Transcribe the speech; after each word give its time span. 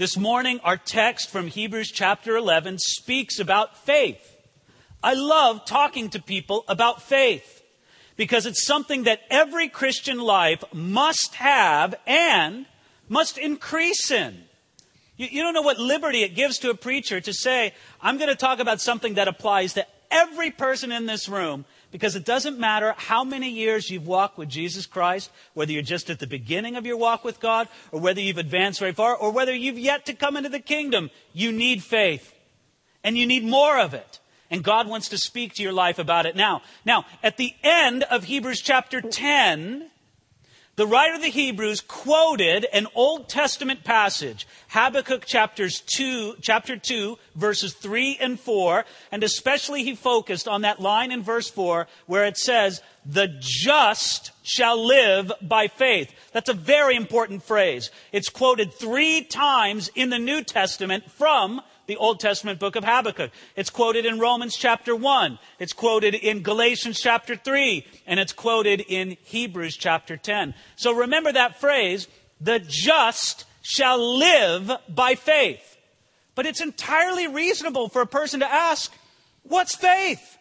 This 0.00 0.16
morning, 0.16 0.60
our 0.64 0.78
text 0.78 1.28
from 1.28 1.48
Hebrews 1.48 1.90
chapter 1.90 2.34
11 2.34 2.78
speaks 2.78 3.38
about 3.38 3.76
faith. 3.76 4.34
I 5.02 5.12
love 5.12 5.66
talking 5.66 6.08
to 6.08 6.22
people 6.22 6.64
about 6.68 7.02
faith 7.02 7.62
because 8.16 8.46
it's 8.46 8.64
something 8.64 9.02
that 9.02 9.20
every 9.28 9.68
Christian 9.68 10.16
life 10.16 10.64
must 10.72 11.34
have 11.34 11.94
and 12.06 12.64
must 13.10 13.36
increase 13.36 14.10
in. 14.10 14.44
You, 15.18 15.28
you 15.30 15.42
don't 15.42 15.52
know 15.52 15.60
what 15.60 15.78
liberty 15.78 16.22
it 16.22 16.34
gives 16.34 16.58
to 16.60 16.70
a 16.70 16.74
preacher 16.74 17.20
to 17.20 17.34
say, 17.34 17.74
I'm 18.00 18.16
going 18.16 18.30
to 18.30 18.34
talk 18.34 18.58
about 18.58 18.80
something 18.80 19.16
that 19.16 19.28
applies 19.28 19.74
to 19.74 19.86
every 20.10 20.50
person 20.50 20.92
in 20.92 21.04
this 21.04 21.28
room 21.28 21.66
because 21.90 22.16
it 22.16 22.24
doesn't 22.24 22.58
matter 22.58 22.94
how 22.96 23.24
many 23.24 23.50
years 23.50 23.90
you've 23.90 24.06
walked 24.06 24.38
with 24.38 24.48
Jesus 24.48 24.86
Christ, 24.86 25.30
whether 25.54 25.72
you're 25.72 25.82
just 25.82 26.10
at 26.10 26.18
the 26.18 26.26
beginning 26.26 26.76
of 26.76 26.86
your 26.86 26.96
walk 26.96 27.24
with 27.24 27.40
God, 27.40 27.68
or 27.92 28.00
whether 28.00 28.20
you've 28.20 28.38
advanced 28.38 28.80
very 28.80 28.92
far, 28.92 29.16
or 29.16 29.32
whether 29.32 29.54
you've 29.54 29.78
yet 29.78 30.06
to 30.06 30.14
come 30.14 30.36
into 30.36 30.48
the 30.48 30.60
kingdom. 30.60 31.10
You 31.32 31.52
need 31.52 31.82
faith. 31.82 32.34
And 33.02 33.16
you 33.16 33.26
need 33.26 33.44
more 33.44 33.78
of 33.78 33.94
it. 33.94 34.20
And 34.50 34.64
God 34.64 34.88
wants 34.88 35.08
to 35.10 35.18
speak 35.18 35.54
to 35.54 35.62
your 35.62 35.72
life 35.72 35.98
about 35.98 36.26
it 36.26 36.36
now. 36.36 36.62
Now, 36.84 37.06
at 37.22 37.36
the 37.36 37.54
end 37.62 38.02
of 38.04 38.24
Hebrews 38.24 38.60
chapter 38.60 39.00
10, 39.00 39.90
the 40.80 40.86
writer 40.86 41.16
of 41.16 41.20
the 41.20 41.28
Hebrews 41.28 41.82
quoted 41.82 42.66
an 42.72 42.86
Old 42.94 43.28
Testament 43.28 43.84
passage, 43.84 44.46
Habakkuk 44.68 45.26
chapters 45.26 45.82
2, 45.94 46.36
chapter 46.40 46.74
2, 46.74 47.18
verses 47.34 47.74
3 47.74 48.16
and 48.18 48.40
4, 48.40 48.86
and 49.12 49.22
especially 49.22 49.84
he 49.84 49.94
focused 49.94 50.48
on 50.48 50.62
that 50.62 50.80
line 50.80 51.12
in 51.12 51.22
verse 51.22 51.50
4 51.50 51.86
where 52.06 52.24
it 52.24 52.38
says, 52.38 52.80
the 53.04 53.28
just 53.40 54.32
shall 54.42 54.82
live 54.82 55.30
by 55.42 55.68
faith. 55.68 56.14
That's 56.32 56.48
a 56.48 56.54
very 56.54 56.96
important 56.96 57.42
phrase. 57.42 57.90
It's 58.10 58.30
quoted 58.30 58.72
three 58.72 59.22
times 59.22 59.90
in 59.94 60.08
the 60.08 60.18
New 60.18 60.42
Testament 60.42 61.10
from 61.10 61.60
the 61.90 61.96
Old 61.96 62.20
Testament 62.20 62.60
book 62.60 62.76
of 62.76 62.84
Habakkuk. 62.84 63.32
It's 63.56 63.68
quoted 63.68 64.06
in 64.06 64.20
Romans 64.20 64.56
chapter 64.56 64.94
1. 64.94 65.40
It's 65.58 65.72
quoted 65.72 66.14
in 66.14 66.42
Galatians 66.42 67.00
chapter 67.00 67.34
3. 67.34 67.84
And 68.06 68.20
it's 68.20 68.32
quoted 68.32 68.80
in 68.80 69.16
Hebrews 69.24 69.76
chapter 69.76 70.16
10. 70.16 70.54
So 70.76 70.94
remember 70.94 71.32
that 71.32 71.60
phrase, 71.60 72.06
the 72.40 72.60
just 72.60 73.44
shall 73.62 74.18
live 74.18 74.70
by 74.88 75.16
faith. 75.16 75.78
But 76.36 76.46
it's 76.46 76.60
entirely 76.60 77.26
reasonable 77.26 77.88
for 77.88 78.02
a 78.02 78.06
person 78.06 78.38
to 78.38 78.50
ask, 78.50 78.92
what's 79.42 79.74
faith? 79.74 80.38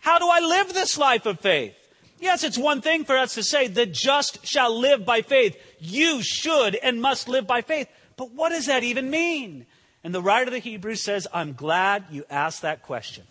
How 0.00 0.18
do 0.18 0.26
I 0.28 0.40
live 0.40 0.74
this 0.74 0.98
life 0.98 1.26
of 1.26 1.38
faith? 1.38 1.74
Yes, 2.18 2.42
it's 2.42 2.58
one 2.58 2.80
thing 2.80 3.04
for 3.04 3.16
us 3.16 3.34
to 3.34 3.44
say, 3.44 3.68
the 3.68 3.86
just 3.86 4.44
shall 4.44 4.76
live 4.76 5.06
by 5.06 5.22
faith. 5.22 5.56
You 5.78 6.22
should 6.22 6.74
and 6.74 7.00
must 7.00 7.28
live 7.28 7.46
by 7.46 7.62
faith. 7.62 7.86
But 8.16 8.32
what 8.32 8.48
does 8.48 8.66
that 8.66 8.82
even 8.82 9.10
mean? 9.10 9.66
And 10.06 10.14
the 10.14 10.22
writer 10.22 10.44
of 10.44 10.52
the 10.52 10.60
Hebrews 10.60 11.02
says, 11.02 11.26
I'm 11.34 11.54
glad 11.54 12.04
you 12.12 12.24
asked 12.30 12.62
that 12.62 12.82
question. 12.82 13.24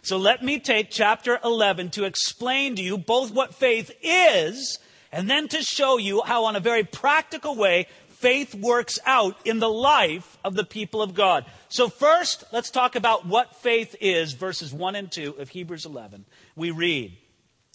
So 0.00 0.16
let 0.16 0.42
me 0.42 0.58
take 0.58 0.90
chapter 0.90 1.38
11 1.44 1.90
to 1.90 2.04
explain 2.04 2.74
to 2.76 2.82
you 2.82 2.96
both 2.96 3.34
what 3.34 3.54
faith 3.54 3.90
is 4.00 4.78
and 5.12 5.28
then 5.28 5.46
to 5.48 5.60
show 5.60 5.98
you 5.98 6.22
how, 6.24 6.46
on 6.46 6.56
a 6.56 6.60
very 6.60 6.84
practical 6.84 7.54
way, 7.54 7.86
faith 8.08 8.54
works 8.54 8.98
out 9.04 9.36
in 9.44 9.58
the 9.58 9.68
life 9.68 10.38
of 10.42 10.54
the 10.54 10.64
people 10.64 11.02
of 11.02 11.12
God. 11.12 11.44
So, 11.68 11.90
first, 11.90 12.44
let's 12.50 12.70
talk 12.70 12.96
about 12.96 13.26
what 13.26 13.56
faith 13.56 13.94
is, 14.00 14.32
verses 14.32 14.72
1 14.72 14.96
and 14.96 15.12
2 15.12 15.34
of 15.38 15.50
Hebrews 15.50 15.84
11. 15.84 16.24
We 16.56 16.70
read 16.70 17.14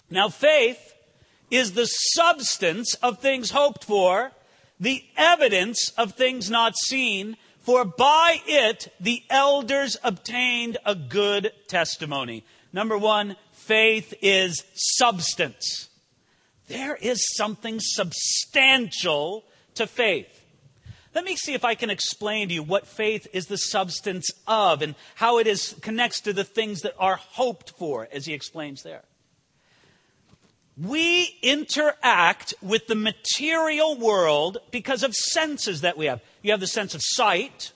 Now, 0.09 0.29
faith 0.29 0.95
is 1.51 1.73
the 1.73 1.85
substance 1.85 2.95
of 3.03 3.19
things 3.19 3.51
hoped 3.51 3.83
for, 3.83 4.31
the 4.79 5.03
evidence 5.15 5.91
of 5.95 6.13
things 6.13 6.49
not 6.49 6.75
seen. 6.75 7.37
For 7.61 7.85
by 7.85 8.41
it 8.47 8.91
the 8.99 9.23
elders 9.29 9.97
obtained 10.03 10.77
a 10.85 10.95
good 10.95 11.51
testimony. 11.67 12.43
Number 12.73 12.97
one, 12.97 13.35
faith 13.51 14.13
is 14.21 14.63
substance. 14.73 15.89
There 16.67 16.95
is 16.95 17.35
something 17.35 17.79
substantial 17.79 19.45
to 19.75 19.85
faith. 19.85 20.39
Let 21.13 21.25
me 21.25 21.35
see 21.35 21.53
if 21.53 21.65
I 21.65 21.75
can 21.75 21.89
explain 21.89 22.47
to 22.47 22.53
you 22.53 22.63
what 22.63 22.87
faith 22.87 23.27
is 23.33 23.47
the 23.47 23.57
substance 23.57 24.31
of 24.47 24.81
and 24.81 24.95
how 25.15 25.39
it 25.39 25.47
is 25.47 25.75
connects 25.81 26.21
to 26.21 26.33
the 26.33 26.45
things 26.45 26.81
that 26.81 26.93
are 26.97 27.17
hoped 27.17 27.71
for, 27.77 28.07
as 28.11 28.25
he 28.25 28.33
explains 28.33 28.81
there. 28.81 29.03
We 30.77 31.37
interact 31.41 32.53
with 32.61 32.87
the 32.87 32.95
material 32.95 33.97
world 33.97 34.59
because 34.71 35.03
of 35.03 35.13
senses 35.13 35.81
that 35.81 35.97
we 35.97 36.05
have. 36.05 36.21
You 36.41 36.51
have 36.51 36.59
the 36.59 36.67
sense 36.67 36.95
of 36.95 37.01
sight. 37.03 37.71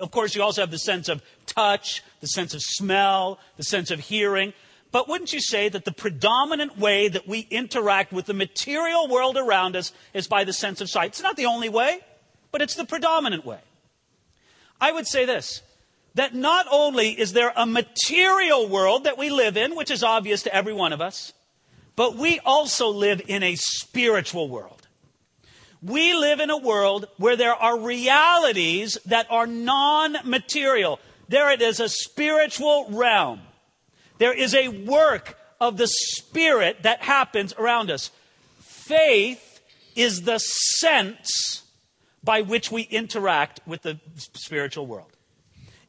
Of 0.00 0.10
course, 0.10 0.34
you 0.34 0.42
also 0.42 0.62
have 0.62 0.70
the 0.70 0.78
sense 0.78 1.08
of 1.08 1.22
touch, 1.46 2.02
the 2.20 2.26
sense 2.26 2.52
of 2.52 2.62
smell, 2.62 3.38
the 3.56 3.62
sense 3.62 3.90
of 3.90 4.00
hearing. 4.00 4.52
But 4.92 5.08
wouldn't 5.08 5.32
you 5.32 5.40
say 5.40 5.68
that 5.68 5.84
the 5.84 5.92
predominant 5.92 6.78
way 6.78 7.08
that 7.08 7.28
we 7.28 7.40
interact 7.50 8.12
with 8.12 8.26
the 8.26 8.34
material 8.34 9.08
world 9.08 9.36
around 9.36 9.76
us 9.76 9.92
is 10.12 10.26
by 10.26 10.44
the 10.44 10.52
sense 10.52 10.80
of 10.80 10.90
sight? 10.90 11.08
It's 11.08 11.22
not 11.22 11.36
the 11.36 11.46
only 11.46 11.68
way, 11.68 12.00
but 12.50 12.60
it's 12.60 12.74
the 12.74 12.84
predominant 12.84 13.44
way. 13.44 13.60
I 14.80 14.92
would 14.92 15.06
say 15.06 15.24
this 15.24 15.62
that 16.14 16.34
not 16.34 16.66
only 16.70 17.10
is 17.10 17.34
there 17.34 17.52
a 17.54 17.66
material 17.66 18.66
world 18.68 19.04
that 19.04 19.18
we 19.18 19.28
live 19.28 19.58
in, 19.58 19.76
which 19.76 19.90
is 19.90 20.02
obvious 20.02 20.42
to 20.44 20.54
every 20.54 20.72
one 20.72 20.94
of 20.94 21.00
us, 21.02 21.34
but 21.96 22.16
we 22.16 22.38
also 22.40 22.88
live 22.88 23.22
in 23.26 23.42
a 23.42 23.56
spiritual 23.56 24.48
world. 24.48 24.86
We 25.82 26.14
live 26.14 26.40
in 26.40 26.50
a 26.50 26.56
world 26.56 27.08
where 27.16 27.36
there 27.36 27.54
are 27.54 27.78
realities 27.78 28.98
that 29.06 29.26
are 29.30 29.46
non 29.46 30.16
material. 30.24 31.00
There 31.28 31.50
it 31.50 31.62
is, 31.62 31.80
a 31.80 31.88
spiritual 31.88 32.86
realm. 32.90 33.40
There 34.18 34.32
is 34.32 34.54
a 34.54 34.68
work 34.68 35.38
of 35.60 35.76
the 35.76 35.88
Spirit 35.88 36.82
that 36.82 37.02
happens 37.02 37.54
around 37.58 37.90
us. 37.90 38.10
Faith 38.60 39.60
is 39.94 40.22
the 40.22 40.38
sense 40.38 41.62
by 42.22 42.42
which 42.42 42.70
we 42.70 42.82
interact 42.82 43.60
with 43.66 43.82
the 43.82 43.98
spiritual 44.34 44.86
world. 44.86 45.10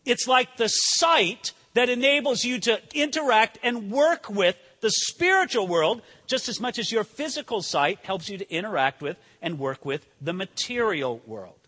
It's 0.06 0.28
like 0.28 0.58
the 0.58 0.70
sight 0.70 1.52
that 1.74 1.90
enables 1.90 2.44
you 2.44 2.60
to 2.62 2.82
interact 2.94 3.60
and 3.62 3.92
work 3.92 4.30
with 4.30 4.56
the 4.82 4.92
spiritual 4.92 5.68
world 5.68 6.02
just 6.28 6.50
as 6.50 6.60
much 6.60 6.80
as 6.80 6.92
your 6.92 7.04
physical 7.04 7.62
sight 7.62 8.00
helps 8.04 8.30
you 8.30 8.38
to 8.38 8.54
interact 8.54 9.02
with 9.02 9.18
and 9.42 9.60
work 9.60 9.86
with 9.86 10.08
the 10.22 10.34
material 10.34 11.22
world. 11.26 11.60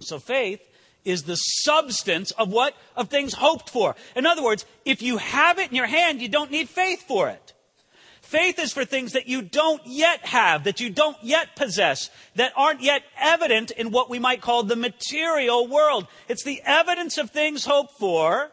So 0.00 0.18
faith 0.18 0.60
is 1.04 1.24
the 1.24 1.36
substance 1.36 2.30
of 2.32 2.50
what? 2.50 2.74
Of 2.96 3.08
things 3.08 3.34
hoped 3.34 3.70
for. 3.70 3.94
In 4.16 4.26
other 4.26 4.42
words, 4.42 4.64
if 4.84 5.02
you 5.02 5.18
have 5.18 5.58
it 5.58 5.70
in 5.70 5.76
your 5.76 5.86
hand, 5.86 6.22
you 6.22 6.28
don't 6.28 6.50
need 6.50 6.68
faith 6.68 7.02
for 7.06 7.28
it. 7.28 7.52
Faith 8.22 8.58
is 8.58 8.72
for 8.72 8.86
things 8.86 9.12
that 9.12 9.28
you 9.28 9.42
don't 9.42 9.82
yet 9.84 10.24
have, 10.24 10.64
that 10.64 10.80
you 10.80 10.88
don't 10.88 11.16
yet 11.22 11.54
possess, 11.56 12.08
that 12.36 12.52
aren't 12.56 12.80
yet 12.80 13.02
evident 13.20 13.70
in 13.70 13.90
what 13.90 14.08
we 14.08 14.18
might 14.18 14.40
call 14.40 14.62
the 14.62 14.76
material 14.76 15.68
world. 15.68 16.06
It's 16.26 16.42
the 16.42 16.62
evidence 16.64 17.18
of 17.18 17.30
things 17.30 17.66
hoped 17.66 17.98
for, 17.98 18.50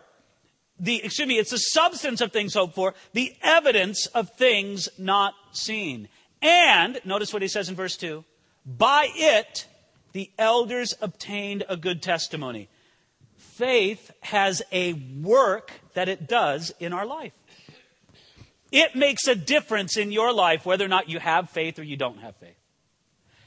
the, 0.82 1.04
excuse 1.04 1.28
me, 1.28 1.38
it's 1.38 1.52
the 1.52 1.58
substance 1.58 2.20
of 2.20 2.34
things 2.34 2.56
hoped 2.56 2.74
for, 2.74 2.96
the 3.14 3.34
evidence 3.42 4.08
of 4.08 4.32
things 4.32 4.90
not 4.98 5.36
seen. 5.52 6.10
And, 6.42 7.00
notice 7.06 7.32
what 7.32 7.44
he 7.44 7.48
says 7.48 7.70
in 7.70 7.76
verse 7.76 7.96
2 7.96 8.26
by 8.66 9.08
it, 9.16 9.68
the 10.12 10.30
elders 10.38 10.94
obtained 11.02 11.64
a 11.70 11.78
good 11.78 12.02
testimony. 12.02 12.68
Faith 13.38 14.12
has 14.22 14.62
a 14.72 14.94
work 14.94 15.72
that 15.94 16.10
it 16.10 16.28
does 16.28 16.74
in 16.80 16.94
our 16.94 17.06
life. 17.06 17.34
It 18.72 18.96
makes 18.96 19.28
a 19.28 19.36
difference 19.36 19.98
in 19.98 20.12
your 20.12 20.32
life 20.34 20.66
whether 20.66 20.86
or 20.86 20.90
not 20.90 21.10
you 21.10 21.20
have 21.20 21.50
faith 21.50 21.78
or 21.78 21.84
you 21.84 21.98
don't 21.98 22.20
have 22.20 22.36
faith. 22.38 22.56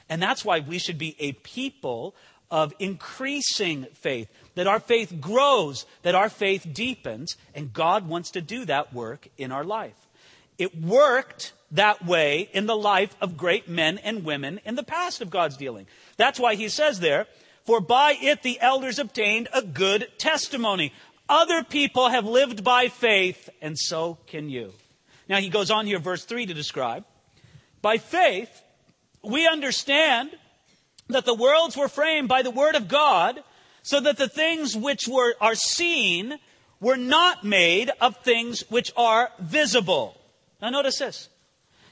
And 0.09 0.21
that's 0.23 0.45
why 0.45 0.61
we 0.61 0.79
should 0.79 0.99
be 0.99 1.17
a 1.19 1.33
people 1.33 2.15
of 2.51 2.75
increasing 2.79 3.87
faith, 3.95 4.29
that 4.55 4.67
our 4.67 4.81
faith 4.81 5.21
grows, 5.21 5.87
that 6.03 6.15
our 6.15 6.29
faith 6.29 6.67
deepens, 6.73 7.37
and 7.55 7.73
God 7.73 8.09
wants 8.09 8.31
to 8.33 8.41
do 8.41 8.65
that 8.67 8.93
work 8.93 9.29
in 9.37 9.53
our 9.53 9.65
life. 9.65 9.97
It 10.59 10.81
worked 10.81 11.53
that 11.73 12.05
way 12.07 12.49
in 12.53 12.67
the 12.67 12.77
life 12.77 13.17
of 13.21 13.37
great 13.37 13.69
men 13.69 13.99
and 13.99 14.25
women 14.25 14.61
in 14.65 14.77
the 14.77 14.85
past 14.85 15.21
of 15.21 15.31
God's 15.31 15.57
dealing. 15.57 15.87
That's 16.17 16.39
why 16.39 16.55
he 16.55 16.69
says 16.69 17.01
there, 17.01 17.27
for 17.65 17.81
by 17.81 18.17
it 18.21 18.43
the 18.43 18.61
elders 18.61 18.99
obtained 18.99 19.49
a 19.53 19.63
good 19.63 20.07
testimony. 20.19 20.93
Other 21.29 21.65
people 21.65 22.11
have 22.11 22.27
lived 22.27 22.63
by 22.63 22.89
faith, 22.89 23.49
and 23.61 23.77
so 23.79 24.19
can 24.27 24.49
you. 24.49 24.73
Now 25.29 25.39
he 25.39 25.49
goes 25.49 25.71
on 25.71 25.87
here, 25.87 25.99
verse 25.99 26.25
3 26.25 26.47
to 26.47 26.55
describe. 26.55 27.05
By 27.83 27.99
faith, 27.99 28.63
we 29.23 29.49
understand 29.49 30.31
that 31.09 31.25
the 31.25 31.35
worlds 31.35 31.77
were 31.77 31.89
framed 31.89 32.29
by 32.29 32.43
the 32.43 32.51
word 32.51 32.77
of 32.77 32.89
God, 32.89 33.43
so 33.85 34.01
that 34.01 34.17
the 34.17 34.29
things 34.29 34.75
which 34.75 35.07
were, 35.07 35.35
are 35.41 35.55
seen 35.55 36.39
were 36.81 36.97
not 36.97 37.45
made 37.45 37.93
of 38.01 38.17
things 38.17 38.63
which 38.71 38.91
are 38.97 39.31
visible. 39.39 40.19
Now 40.61 40.71
notice 40.71 40.99
this. 40.99 41.29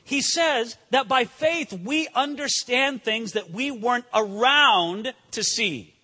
He 0.02 0.22
says 0.22 0.76
that 0.90 1.06
by 1.06 1.26
faith 1.26 1.72
we 1.72 2.08
understand 2.14 3.02
things 3.04 3.32
that 3.32 3.50
we 3.50 3.70
weren't 3.70 4.06
around 4.12 5.12
to 5.32 5.44
see. 5.44 5.94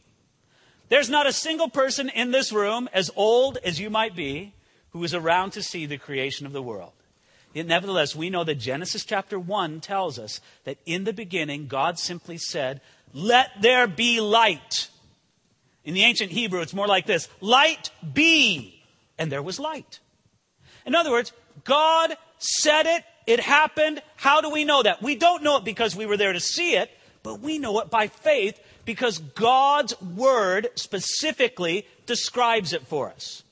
There's 0.91 1.11
not 1.11 1.27
a 1.27 1.33
single 1.33 1.71
person 1.71 2.11
in 2.11 2.31
this 2.31 2.53
room, 2.53 2.89
as 2.93 3.11
old 3.17 3.59
as 3.65 3.81
you 3.81 3.89
might 3.89 4.15
be, 4.15 4.53
who 4.91 5.03
is 5.05 5.15
around 5.15 5.53
to 5.53 5.63
see 5.63 5.87
the 5.87 5.99
creation 5.99 6.47
of 6.47 6.53
the 6.53 6.63
world. 6.63 6.93
Yet 7.55 7.67
nevertheless, 7.67 8.15
we 8.15 8.29
know 8.29 8.45
that 8.45 8.57
Genesis 8.57 9.07
chapter 9.07 9.39
1 9.39 9.81
tells 9.81 10.19
us 10.19 10.41
that 10.65 10.79
in 10.85 11.05
the 11.05 11.15
beginning, 11.15 11.67
God 11.67 11.99
simply 11.99 12.37
said, 12.37 12.83
Let 13.15 13.49
there 13.61 13.87
be 13.87 14.21
light. 14.21 14.89
In 15.89 15.95
the 15.95 16.05
ancient 16.05 16.31
Hebrew, 16.31 16.61
it's 16.61 16.75
more 16.75 16.87
like 16.87 17.07
this 17.07 17.31
Light 17.41 17.91
be. 18.13 18.85
And 19.17 19.33
there 19.33 19.43
was 19.43 19.59
light. 19.59 20.01
In 20.85 20.95
other 20.95 21.11
words, 21.11 21.33
God 21.65 22.15
said 22.37 22.85
it, 22.85 23.05
it 23.27 23.41
happened. 23.41 24.03
How 24.17 24.43
do 24.43 24.51
we 24.51 24.65
know 24.65 24.83
that? 24.83 25.01
We 25.01 25.17
don't 25.17 25.43
know 25.43 25.57
it 25.57 25.65
because 25.65 25.97
we 25.97 26.05
were 26.05 26.19
there 26.19 26.35
to 26.35 26.41
see 26.41 26.77
it, 26.77 26.91
but 27.23 27.41
we 27.41 27.59
know 27.59 27.81
it 27.81 27.89
by 27.89 28.09
faith 28.09 28.61
because 28.85 29.19
God's 29.19 29.99
word 30.03 30.69
specifically 30.75 31.87
describes 32.05 32.75
it 32.75 32.87
for 32.87 33.09
us. 33.09 33.43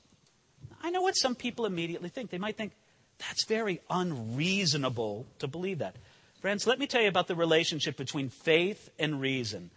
I 0.83 0.91
know 0.91 1.01
what 1.01 1.17
some 1.17 1.37
people 1.37 1.65
immediately 1.65 2.11
think. 2.11 2.29
They 2.29 2.37
might 2.37 2.59
think, 2.59 2.73
that's 3.19 3.47
very 3.47 3.81
unreasonable 3.89 5.25
to 5.39 5.49
believe 5.49 5.79
that. 5.79 5.97
Friends, 6.43 6.67
let 6.67 6.79
me 6.79 6.87
tell 6.87 7.01
you 7.01 7.09
about 7.09 7.29
the 7.29 7.35
relationship 7.35 7.97
between 7.97 8.29
faith 8.29 8.91
and 8.99 9.23
reason. 9.23 9.71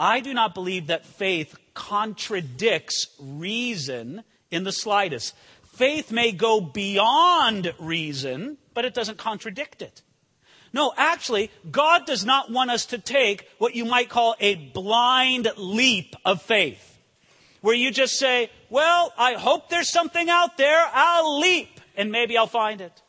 I 0.00 0.20
do 0.20 0.32
not 0.32 0.54
believe 0.54 0.86
that 0.86 1.04
faith 1.04 1.54
contradicts 1.74 3.06
reason 3.20 4.24
in 4.50 4.64
the 4.64 4.72
slightest. 4.72 5.34
Faith 5.74 6.10
may 6.10 6.32
go 6.32 6.58
beyond 6.58 7.74
reason, 7.78 8.56
but 8.72 8.86
it 8.86 8.94
doesn't 8.94 9.18
contradict 9.18 9.82
it. 9.82 10.00
No, 10.72 10.94
actually, 10.96 11.50
God 11.70 12.06
does 12.06 12.24
not 12.24 12.50
want 12.50 12.70
us 12.70 12.86
to 12.86 12.98
take 12.98 13.46
what 13.58 13.74
you 13.74 13.84
might 13.84 14.08
call 14.08 14.36
a 14.40 14.54
blind 14.54 15.52
leap 15.58 16.16
of 16.24 16.40
faith, 16.40 16.98
where 17.60 17.74
you 17.74 17.90
just 17.90 18.18
say, 18.18 18.50
well, 18.70 19.12
I 19.18 19.34
hope 19.34 19.68
there's 19.68 19.92
something 19.92 20.30
out 20.30 20.56
there. 20.56 20.86
I'll 20.94 21.40
leap 21.40 21.78
and 21.94 22.10
maybe 22.10 22.38
I'll 22.38 22.46
find 22.46 22.80
it. 22.80 23.02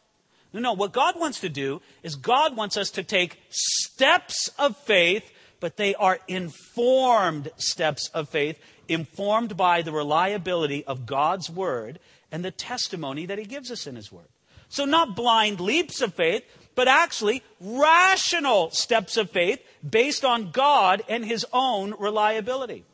No, 0.52 0.60
no, 0.60 0.74
what 0.74 0.92
God 0.92 1.18
wants 1.18 1.40
to 1.40 1.50
do 1.50 1.82
is 2.04 2.16
God 2.16 2.58
wants 2.58 2.76
us 2.76 2.90
to 2.92 3.04
take 3.04 3.40
steps 3.50 4.50
of 4.60 4.76
faith, 4.76 5.32
but 5.62 5.78
they 5.78 5.96
are 5.96 6.19
informed 6.28 7.50
steps 7.56 8.10
of 8.13 8.28
faith, 8.28 8.60
informed 8.90 9.56
by 9.56 9.81
the 9.81 9.94
reliability 9.94 10.84
of 10.84 11.06
God's 11.06 11.50
word 11.50 12.00
and 12.30 12.44
the 12.44 12.52
testimony 12.52 13.25
that 13.28 13.40
he 13.40 13.46
gives 13.46 13.72
us 13.72 13.88
in 13.88 13.96
his 13.96 14.12
word. 14.12 14.28
So 14.68 14.84
not 14.86 15.16
blind 15.16 15.60
leaps 15.60 16.02
of 16.02 16.13
faith, 16.13 16.44
but 16.75 16.88
actually 16.88 17.44
rational 17.60 18.72
steps 18.72 19.18
of 19.18 19.30
faith 19.30 19.62
based 19.88 20.25
on 20.25 20.52
God 20.52 21.04
and 21.08 21.24
his 21.24 21.46
own 21.54 21.94
reliability. 22.00 22.86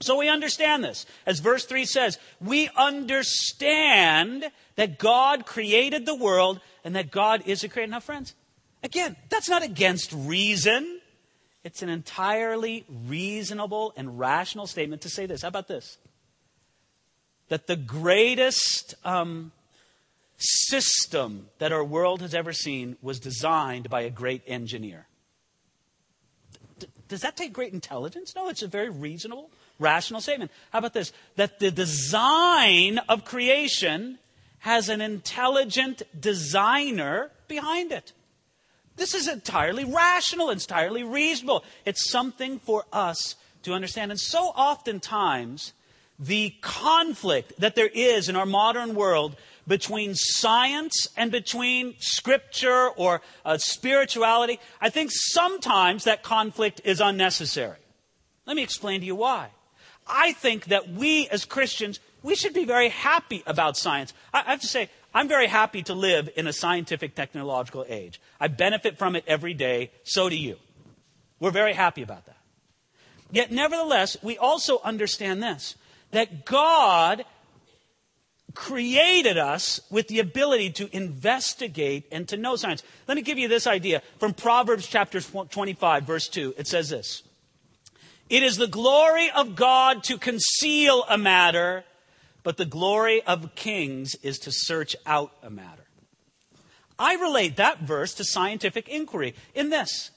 So 0.00 0.18
we 0.18 0.28
understand 0.28 0.82
this. 0.82 1.06
As 1.26 1.38
verse 1.38 1.64
3 1.64 1.84
says, 1.84 2.18
we 2.40 2.68
understand 2.76 4.50
that 4.76 4.98
God 4.98 5.46
created 5.46 6.06
the 6.06 6.16
world 6.16 6.60
and 6.82 6.96
that 6.96 7.12
God 7.12 7.42
is 7.46 7.62
a 7.62 7.68
creator. 7.68 7.90
Now, 7.90 8.00
friends, 8.00 8.34
again, 8.82 9.14
that's 9.28 9.48
not 9.48 9.62
against 9.62 10.12
reason. 10.12 11.00
It's 11.64 11.82
an 11.82 11.88
entirely 11.88 12.84
reasonable 13.06 13.92
and 13.96 14.18
rational 14.18 14.66
statement 14.66 15.02
to 15.02 15.08
say 15.08 15.26
this. 15.26 15.42
How 15.42 15.48
about 15.48 15.68
this? 15.68 15.98
That 17.48 17.66
the 17.66 17.76
greatest 17.76 18.94
um, 19.04 19.52
system 20.38 21.48
that 21.58 21.70
our 21.70 21.84
world 21.84 22.20
has 22.20 22.34
ever 22.34 22.52
seen 22.52 22.96
was 23.00 23.20
designed 23.20 23.88
by 23.88 24.00
a 24.02 24.10
great 24.10 24.42
engineer. 24.46 25.06
D- 26.78 26.88
does 27.08 27.20
that 27.20 27.36
take 27.36 27.52
great 27.52 27.72
intelligence? 27.72 28.34
No, 28.34 28.48
it's 28.48 28.62
a 28.62 28.68
very 28.68 28.88
reasonable, 28.88 29.50
rational 29.78 30.20
statement. 30.20 30.50
How 30.70 30.80
about 30.80 30.94
this? 30.94 31.12
That 31.36 31.60
the 31.60 31.70
design 31.70 32.98
of 33.08 33.24
creation 33.24 34.18
has 34.60 34.88
an 34.88 35.00
intelligent 35.00 36.02
designer 36.18 37.30
behind 37.46 37.92
it. 37.92 38.12
This 39.02 39.14
is 39.14 39.26
entirely 39.26 39.84
rational, 39.84 40.50
entirely 40.50 41.02
reasonable. 41.02 41.64
It's 41.84 42.08
something 42.08 42.60
for 42.60 42.84
us 42.92 43.34
to 43.64 43.72
understand. 43.72 44.12
And 44.12 44.20
so 44.20 44.38
oftentimes, 44.38 45.72
the 46.20 46.54
conflict 46.60 47.52
that 47.58 47.74
there 47.74 47.90
is 47.92 48.28
in 48.28 48.36
our 48.36 48.46
modern 48.46 48.94
world 48.94 49.34
between 49.66 50.14
science 50.14 51.08
and 51.16 51.32
between 51.32 51.96
scripture 51.98 52.90
or 52.90 53.22
uh, 53.44 53.58
spirituality, 53.58 54.60
I 54.80 54.88
think 54.88 55.10
sometimes 55.12 56.04
that 56.04 56.22
conflict 56.22 56.80
is 56.84 57.00
unnecessary. 57.00 57.78
Let 58.46 58.54
me 58.54 58.62
explain 58.62 59.00
to 59.00 59.06
you 59.06 59.16
why. 59.16 59.48
I 60.06 60.32
think 60.32 60.66
that 60.66 60.90
we 60.90 61.26
as 61.26 61.44
Christians, 61.44 61.98
we 62.22 62.36
should 62.36 62.54
be 62.54 62.66
very 62.66 62.90
happy 62.90 63.42
about 63.48 63.76
science. 63.76 64.14
I, 64.32 64.42
I 64.46 64.50
have 64.52 64.60
to 64.60 64.68
say, 64.68 64.90
I'm 65.14 65.28
very 65.28 65.46
happy 65.46 65.82
to 65.82 65.94
live 65.94 66.30
in 66.36 66.46
a 66.46 66.52
scientific 66.52 67.14
technological 67.14 67.84
age. 67.88 68.20
I 68.42 68.48
benefit 68.48 68.98
from 68.98 69.14
it 69.14 69.22
every 69.28 69.54
day. 69.54 69.92
So 70.02 70.28
do 70.28 70.36
you. 70.36 70.56
We're 71.38 71.52
very 71.52 71.74
happy 71.74 72.02
about 72.02 72.26
that. 72.26 72.38
Yet, 73.30 73.52
nevertheless, 73.52 74.16
we 74.20 74.36
also 74.36 74.80
understand 74.82 75.40
this 75.40 75.76
that 76.10 76.44
God 76.44 77.24
created 78.54 79.38
us 79.38 79.80
with 79.90 80.08
the 80.08 80.18
ability 80.18 80.70
to 80.70 80.94
investigate 80.94 82.08
and 82.10 82.26
to 82.28 82.36
know 82.36 82.56
science. 82.56 82.82
Let 83.06 83.14
me 83.14 83.22
give 83.22 83.38
you 83.38 83.46
this 83.46 83.68
idea 83.68 84.02
from 84.18 84.34
Proverbs 84.34 84.88
chapter 84.88 85.20
25, 85.20 86.02
verse 86.02 86.26
2. 86.26 86.54
It 86.58 86.66
says 86.66 86.88
this 86.88 87.22
It 88.28 88.42
is 88.42 88.56
the 88.56 88.66
glory 88.66 89.30
of 89.30 89.54
God 89.54 90.02
to 90.04 90.18
conceal 90.18 91.04
a 91.08 91.16
matter, 91.16 91.84
but 92.42 92.56
the 92.56 92.66
glory 92.66 93.22
of 93.22 93.54
kings 93.54 94.16
is 94.16 94.40
to 94.40 94.50
search 94.52 94.96
out 95.06 95.32
a 95.44 95.48
matter. 95.48 95.81
I 96.98 97.14
relate 97.14 97.56
that 97.56 97.80
verse 97.80 98.14
to 98.14 98.24
scientific 98.24 98.88
inquiry 98.88 99.34
in 99.54 99.70
this. 99.70 100.10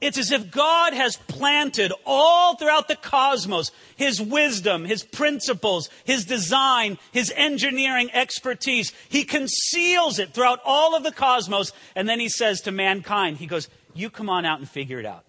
It's 0.00 0.18
as 0.18 0.30
if 0.30 0.50
God 0.50 0.92
has 0.92 1.16
planted 1.16 1.90
all 2.04 2.56
throughout 2.56 2.86
the 2.86 2.96
cosmos 2.96 3.70
His 3.96 4.20
wisdom, 4.20 4.84
His 4.84 5.02
principles, 5.02 5.88
His 6.04 6.26
design, 6.26 6.98
His 7.12 7.32
engineering 7.34 8.10
expertise. 8.12 8.92
He 9.08 9.24
conceals 9.24 10.18
it 10.18 10.34
throughout 10.34 10.60
all 10.66 10.94
of 10.94 11.02
the 11.02 11.12
cosmos. 11.12 11.72
And 11.94 12.06
then 12.06 12.20
He 12.20 12.28
says 12.28 12.60
to 12.62 12.72
mankind, 12.72 13.38
He 13.38 13.46
goes, 13.46 13.68
You 13.94 14.10
come 14.10 14.28
on 14.28 14.44
out 14.44 14.58
and 14.58 14.68
figure 14.68 15.00
it 15.00 15.06
out. 15.06 15.24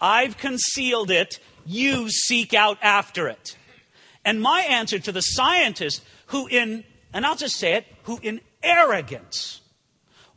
I've 0.00 0.38
concealed 0.38 1.10
it. 1.10 1.40
You 1.66 2.10
seek 2.10 2.54
out 2.54 2.78
after 2.80 3.26
it. 3.26 3.56
And 4.24 4.40
my 4.40 4.60
answer 4.60 5.00
to 5.00 5.12
the 5.12 5.20
scientist 5.20 6.02
who 6.26 6.46
in, 6.46 6.84
and 7.12 7.26
I'll 7.26 7.36
just 7.36 7.56
say 7.56 7.74
it, 7.74 7.86
who 8.04 8.18
in 8.22 8.40
arrogance, 8.62 9.60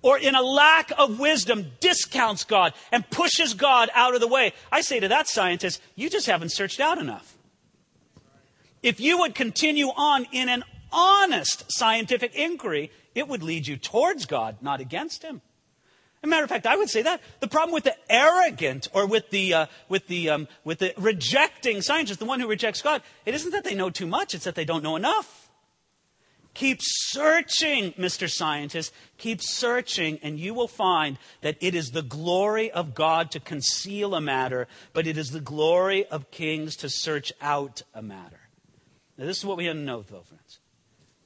or 0.02 0.18
in 0.18 0.36
a 0.36 0.42
lack 0.42 0.92
of 0.98 1.20
wisdom 1.20 1.72
discounts 1.80 2.44
God 2.44 2.74
and 2.92 3.10
pushes 3.10 3.54
God 3.54 3.90
out 3.94 4.14
of 4.14 4.22
the 4.22 4.28
way. 4.28 4.54
I 4.72 4.82
say 4.82 5.00
to 5.00 5.08
that 5.08 5.28
scientist, 5.28 5.82
you 5.96 6.10
just 6.10 6.28
haven't 6.28 6.52
searched 6.52 6.80
out 6.80 6.98
enough. 6.98 7.36
If 8.84 9.00
you 9.00 9.20
would 9.20 9.36
continue 9.36 9.88
on 9.88 10.28
in 10.32 10.50
an 10.50 10.64
honest 10.92 11.72
scientific 11.72 12.36
inquiry, 12.36 12.92
it 13.16 13.28
would 13.28 13.44
lead 13.44 13.68
you 13.68 13.78
towards 13.78 14.26
God, 14.26 14.58
not 14.62 14.80
against 14.80 15.24
Him. 15.24 15.42
As 16.22 16.24
a 16.24 16.28
matter 16.28 16.44
of 16.44 16.50
fact, 16.50 16.66
I 16.66 16.76
would 16.76 16.90
say 16.90 17.02
that 17.04 17.22
the 17.40 17.48
problem 17.48 17.74
with 17.74 17.84
the 17.84 17.96
arrogant 18.10 18.88
or 18.94 19.06
with 19.08 19.30
the 19.30 19.54
uh, 19.54 19.66
with 19.88 20.08
the 20.08 20.30
um, 20.30 20.48
with 20.64 20.80
the 20.80 20.94
rejecting 20.98 21.82
scientist, 21.82 22.20
the 22.20 22.26
one 22.26 22.40
who 22.40 22.48
rejects 22.48 22.82
God, 22.82 23.02
it 23.26 23.36
isn't 23.36 23.52
that 23.52 23.64
they 23.64 23.76
know 23.76 23.90
too 23.90 24.08
much; 24.08 24.34
it's 24.34 24.46
that 24.46 24.56
they 24.56 24.66
don't 24.66 24.84
know 24.84 24.96
enough. 24.96 25.47
Keep 26.58 26.80
searching, 26.82 27.94
Mr. 27.94 28.28
Scientist. 28.28 28.92
Keep 29.20 29.44
searching, 29.44 30.18
and 30.24 30.40
you 30.40 30.56
will 30.56 30.68
find 30.68 31.20
that 31.42 31.56
it 31.62 31.76
is 31.76 31.92
the 31.92 32.02
glory 32.02 32.72
of 32.72 32.96
God 32.96 33.30
to 33.32 33.40
conceal 33.40 34.16
a 34.16 34.22
matter, 34.22 34.68
but 34.92 35.06
it 35.06 35.20
is 35.20 35.30
the 35.30 35.40
glory 35.40 36.08
of 36.08 36.32
kings 36.32 36.76
to 36.78 36.90
search 36.90 37.32
out 37.42 37.84
a 37.94 38.02
matter. 38.02 38.40
Now, 39.20 39.28
this 39.28 39.38
is 39.38 39.46
what 39.46 39.58
we 39.58 39.66
have 39.66 39.76
to 39.76 39.82
know, 39.82 40.02
though, 40.02 40.24
friends. 40.24 40.58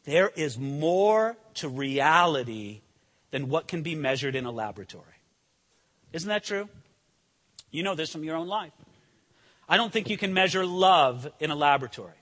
There 0.03 0.33
is 0.35 0.59
more 0.59 1.37
to 1.55 1.69
reality 1.69 2.81
than 3.29 3.47
what 3.47 3.69
can 3.69 3.83
be 3.83 3.95
measured 3.95 4.35
in 4.35 4.43
a 4.43 4.51
laboratory. 4.51 5.05
Isn't 6.11 6.27
that 6.27 6.43
true? 6.43 6.67
You 7.71 7.83
know 7.83 7.95
this 7.95 8.11
from 8.11 8.25
your 8.25 8.35
own 8.35 8.47
life. 8.47 8.73
I 9.69 9.77
don't 9.77 9.93
think 9.93 10.09
you 10.09 10.17
can 10.17 10.33
measure 10.33 10.65
love 10.65 11.25
in 11.39 11.51
a 11.51 11.55
laboratory. 11.55 12.20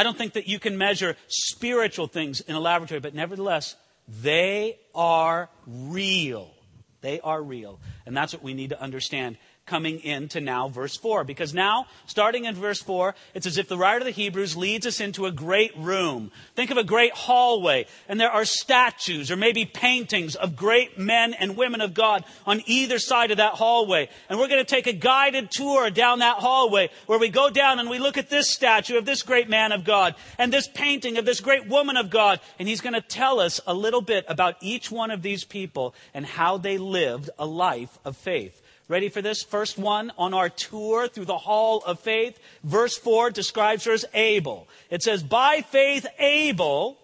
I 0.00 0.02
don't 0.02 0.16
think 0.16 0.32
that 0.32 0.48
you 0.48 0.58
can 0.58 0.78
measure 0.78 1.14
spiritual 1.28 2.06
things 2.06 2.40
in 2.40 2.54
a 2.54 2.58
laboratory, 2.58 3.00
but 3.00 3.14
nevertheless, 3.14 3.76
they 4.08 4.78
are 4.94 5.50
real. 5.66 6.54
They 7.02 7.20
are 7.20 7.42
real. 7.42 7.78
And 8.06 8.16
that's 8.16 8.32
what 8.32 8.42
we 8.42 8.54
need 8.54 8.70
to 8.70 8.80
understand 8.80 9.36
coming 9.70 10.00
into 10.00 10.40
now 10.40 10.68
verse 10.68 10.96
4. 10.96 11.22
Because 11.22 11.54
now, 11.54 11.86
starting 12.06 12.44
in 12.44 12.56
verse 12.56 12.82
4, 12.82 13.14
it's 13.34 13.46
as 13.46 13.56
if 13.56 13.68
the 13.68 13.78
writer 13.78 14.00
of 14.00 14.04
the 14.04 14.10
Hebrews 14.10 14.56
leads 14.56 14.84
us 14.84 15.00
into 15.00 15.26
a 15.26 15.32
great 15.32 15.70
room. 15.76 16.32
Think 16.56 16.72
of 16.72 16.76
a 16.76 16.82
great 16.82 17.12
hallway, 17.12 17.86
and 18.08 18.20
there 18.20 18.32
are 18.32 18.44
statues 18.44 19.30
or 19.30 19.36
maybe 19.36 19.64
paintings 19.64 20.34
of 20.34 20.56
great 20.56 20.98
men 20.98 21.34
and 21.34 21.56
women 21.56 21.80
of 21.80 21.94
God 21.94 22.24
on 22.46 22.62
either 22.66 22.98
side 22.98 23.30
of 23.30 23.36
that 23.36 23.54
hallway. 23.54 24.08
And 24.28 24.40
we're 24.40 24.48
going 24.48 24.64
to 24.64 24.74
take 24.74 24.88
a 24.88 24.92
guided 24.92 25.52
tour 25.52 25.88
down 25.88 26.18
that 26.18 26.38
hallway 26.38 26.90
where 27.06 27.20
we 27.20 27.28
go 27.28 27.48
down 27.48 27.78
and 27.78 27.88
we 27.88 28.00
look 28.00 28.18
at 28.18 28.28
this 28.28 28.50
statue 28.50 28.98
of 28.98 29.06
this 29.06 29.22
great 29.22 29.48
man 29.48 29.70
of 29.70 29.84
God 29.84 30.16
and 30.36 30.52
this 30.52 30.66
painting 30.66 31.16
of 31.16 31.24
this 31.24 31.40
great 31.40 31.68
woman 31.68 31.96
of 31.96 32.10
God. 32.10 32.40
And 32.58 32.66
he's 32.66 32.80
going 32.80 32.94
to 32.94 33.00
tell 33.00 33.38
us 33.38 33.60
a 33.68 33.74
little 33.74 34.02
bit 34.02 34.24
about 34.26 34.56
each 34.60 34.90
one 34.90 35.12
of 35.12 35.22
these 35.22 35.44
people 35.44 35.94
and 36.12 36.26
how 36.26 36.56
they 36.56 36.76
lived 36.76 37.30
a 37.38 37.46
life 37.46 37.96
of 38.04 38.16
faith. 38.16 38.60
Ready 38.90 39.08
for 39.08 39.22
this? 39.22 39.44
First 39.44 39.78
one 39.78 40.10
on 40.18 40.34
our 40.34 40.48
tour 40.48 41.06
through 41.06 41.26
the 41.26 41.38
hall 41.38 41.80
of 41.86 42.00
faith. 42.00 42.36
Verse 42.64 42.98
4 42.98 43.30
describes 43.30 43.84
her 43.84 43.92
as 43.92 44.04
Abel. 44.14 44.66
It 44.90 45.00
says, 45.04 45.22
By 45.22 45.60
faith, 45.60 46.08
Abel 46.18 46.98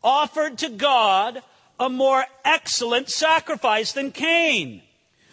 offered 0.00 0.58
to 0.58 0.68
God 0.68 1.42
a 1.80 1.88
more 1.88 2.24
excellent 2.44 3.10
sacrifice 3.10 3.90
than 3.90 4.12
Cain, 4.12 4.80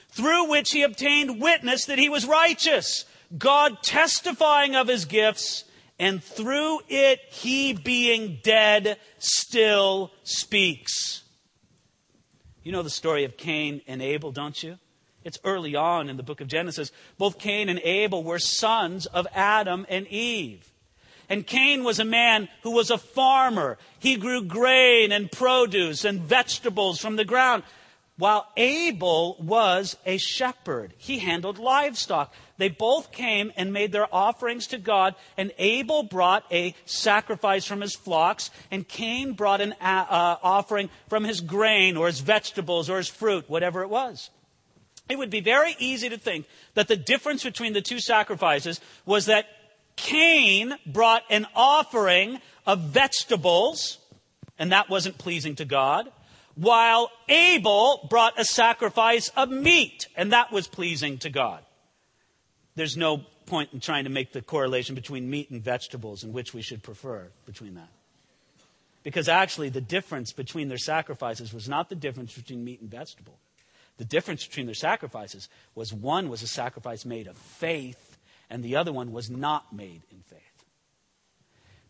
through 0.09 0.49
which 0.49 0.71
he 0.71 0.81
obtained 0.81 1.39
witness 1.39 1.85
that 1.85 1.99
he 1.99 2.09
was 2.09 2.25
righteous, 2.25 3.05
God 3.37 3.83
testifying 3.83 4.75
of 4.75 4.87
his 4.87 5.05
gifts, 5.05 5.65
and 5.99 6.23
through 6.23 6.79
it 6.89 7.19
he 7.29 7.73
being 7.73 8.39
dead 8.41 8.97
still 9.19 10.11
speaks. 10.23 11.21
You 12.63 12.71
know 12.71 12.81
the 12.81 12.89
story 12.89 13.23
of 13.23 13.37
Cain 13.37 13.81
and 13.85 14.01
Abel, 14.01 14.31
don't 14.31 14.63
you? 14.63 14.79
It's 15.25 15.39
early 15.43 15.75
on 15.75 16.07
in 16.07 16.17
the 16.17 16.23
book 16.23 16.39
of 16.39 16.47
Genesis. 16.47 16.91
Both 17.17 17.39
Cain 17.39 17.67
and 17.67 17.79
Abel 17.79 18.23
were 18.23 18.37
sons 18.37 19.07
of 19.07 19.27
Adam 19.33 19.87
and 19.89 20.07
Eve. 20.07 20.71
And 21.27 21.47
Cain 21.47 21.83
was 21.83 21.99
a 21.99 22.05
man 22.05 22.47
who 22.61 22.69
was 22.69 22.91
a 22.91 22.99
farmer. 22.99 23.79
He 23.97 24.17
grew 24.17 24.43
grain 24.43 25.11
and 25.11 25.31
produce 25.31 26.05
and 26.05 26.21
vegetables 26.21 26.99
from 26.99 27.15
the 27.15 27.25
ground. 27.25 27.63
While 28.17 28.47
Abel 28.55 29.35
was 29.39 29.97
a 30.05 30.17
shepherd, 30.17 30.93
he 30.97 31.17
handled 31.17 31.57
livestock. 31.57 32.31
They 32.57 32.69
both 32.69 33.11
came 33.11 33.51
and 33.57 33.73
made 33.73 33.91
their 33.91 34.07
offerings 34.13 34.67
to 34.67 34.77
God, 34.77 35.15
and 35.35 35.51
Abel 35.57 36.03
brought 36.03 36.45
a 36.51 36.75
sacrifice 36.85 37.65
from 37.65 37.81
his 37.81 37.95
flocks, 37.95 38.51
and 38.69 38.87
Cain 38.87 39.33
brought 39.33 39.59
an 39.59 39.73
uh, 39.81 40.37
offering 40.41 40.89
from 41.09 41.25
his 41.25 41.41
grain 41.41 41.97
or 41.97 42.07
his 42.07 42.21
vegetables 42.21 42.89
or 42.89 42.97
his 42.97 43.09
fruit, 43.09 43.49
whatever 43.49 43.81
it 43.81 43.89
was. 43.89 44.29
It 45.07 45.17
would 45.17 45.29
be 45.29 45.41
very 45.41 45.75
easy 45.79 46.09
to 46.09 46.17
think 46.17 46.47
that 46.73 46.87
the 46.87 46.95
difference 46.95 47.43
between 47.43 47.73
the 47.73 47.81
two 47.81 47.99
sacrifices 47.99 48.79
was 49.05 49.27
that 49.27 49.45
Cain 49.95 50.75
brought 50.85 51.23
an 51.29 51.45
offering 51.55 52.39
of 52.65 52.81
vegetables, 52.81 53.99
and 54.57 54.71
that 54.71 54.89
wasn't 54.89 55.17
pleasing 55.17 55.55
to 55.55 55.65
God, 55.65 56.11
while 56.55 57.11
Abel 57.29 58.07
brought 58.09 58.39
a 58.39 58.45
sacrifice 58.45 59.29
of 59.35 59.49
meat, 59.49 60.07
and 60.15 60.31
that 60.31 60.51
was 60.51 60.67
pleasing 60.67 61.17
to 61.19 61.29
God. 61.29 61.63
There's 62.75 62.97
no 62.97 63.21
point 63.45 63.69
in 63.73 63.79
trying 63.79 64.05
to 64.05 64.09
make 64.09 64.33
the 64.33 64.41
correlation 64.41 64.95
between 64.95 65.29
meat 65.29 65.51
and 65.51 65.63
vegetables 65.63 66.23
and 66.23 66.33
which 66.33 66.53
we 66.53 66.61
should 66.61 66.81
prefer 66.81 67.27
between 67.45 67.75
that. 67.75 67.89
Because 69.03 69.29
actually, 69.29 69.69
the 69.69 69.81
difference 69.81 70.33
between 70.33 70.67
their 70.67 70.79
sacrifices 70.79 71.53
was 71.53 71.69
not 71.69 71.89
the 71.89 71.95
difference 71.95 72.33
between 72.33 72.65
meat 72.65 72.81
and 72.81 72.89
vegetable. 72.89 73.37
The 73.97 74.05
difference 74.05 74.45
between 74.45 74.65
their 74.65 74.75
sacrifices 74.75 75.47
was 75.73 75.93
one 75.93 76.29
was 76.29 76.41
a 76.41 76.47
sacrifice 76.47 77.05
made 77.05 77.27
of 77.27 77.37
faith, 77.37 78.17
and 78.49 78.63
the 78.63 78.75
other 78.75 78.91
one 78.91 79.11
was 79.11 79.29
not 79.29 79.71
made 79.73 80.01
in 80.11 80.21
faith. 80.21 80.41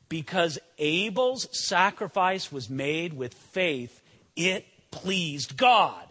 Because 0.07 0.59
Abel's 0.77 1.47
sacrifice 1.51 2.51
was 2.51 2.69
made 2.69 3.13
with 3.13 3.33
faith, 3.33 4.01
it 4.35 4.65
pleased 4.91 5.57
God. 5.57 6.05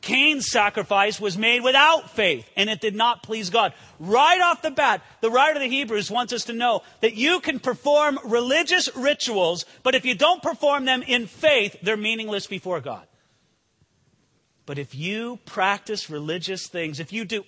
Cain's 0.00 0.50
sacrifice 0.50 1.20
was 1.20 1.38
made 1.38 1.62
without 1.62 2.10
faith, 2.10 2.48
and 2.56 2.68
it 2.68 2.80
did 2.80 2.94
not 2.94 3.22
please 3.22 3.50
God. 3.50 3.72
Right 3.98 4.40
off 4.40 4.62
the 4.62 4.70
bat, 4.70 5.02
the 5.20 5.30
writer 5.30 5.56
of 5.56 5.62
the 5.62 5.68
Hebrews 5.68 6.10
wants 6.10 6.32
us 6.32 6.44
to 6.44 6.52
know 6.52 6.82
that 7.00 7.14
you 7.14 7.40
can 7.40 7.58
perform 7.58 8.18
religious 8.24 8.94
rituals, 8.96 9.64
but 9.82 9.94
if 9.94 10.04
you 10.04 10.14
don't 10.14 10.42
perform 10.42 10.84
them 10.84 11.02
in 11.02 11.26
faith, 11.26 11.76
they're 11.82 11.96
meaningless 11.96 12.46
before 12.46 12.80
God. 12.80 13.06
But 14.68 14.78
if 14.78 14.94
you 14.94 15.38
practice 15.46 16.10
religious 16.10 16.66
things, 16.66 17.00
if 17.00 17.10
you 17.10 17.24
do, 17.24 17.42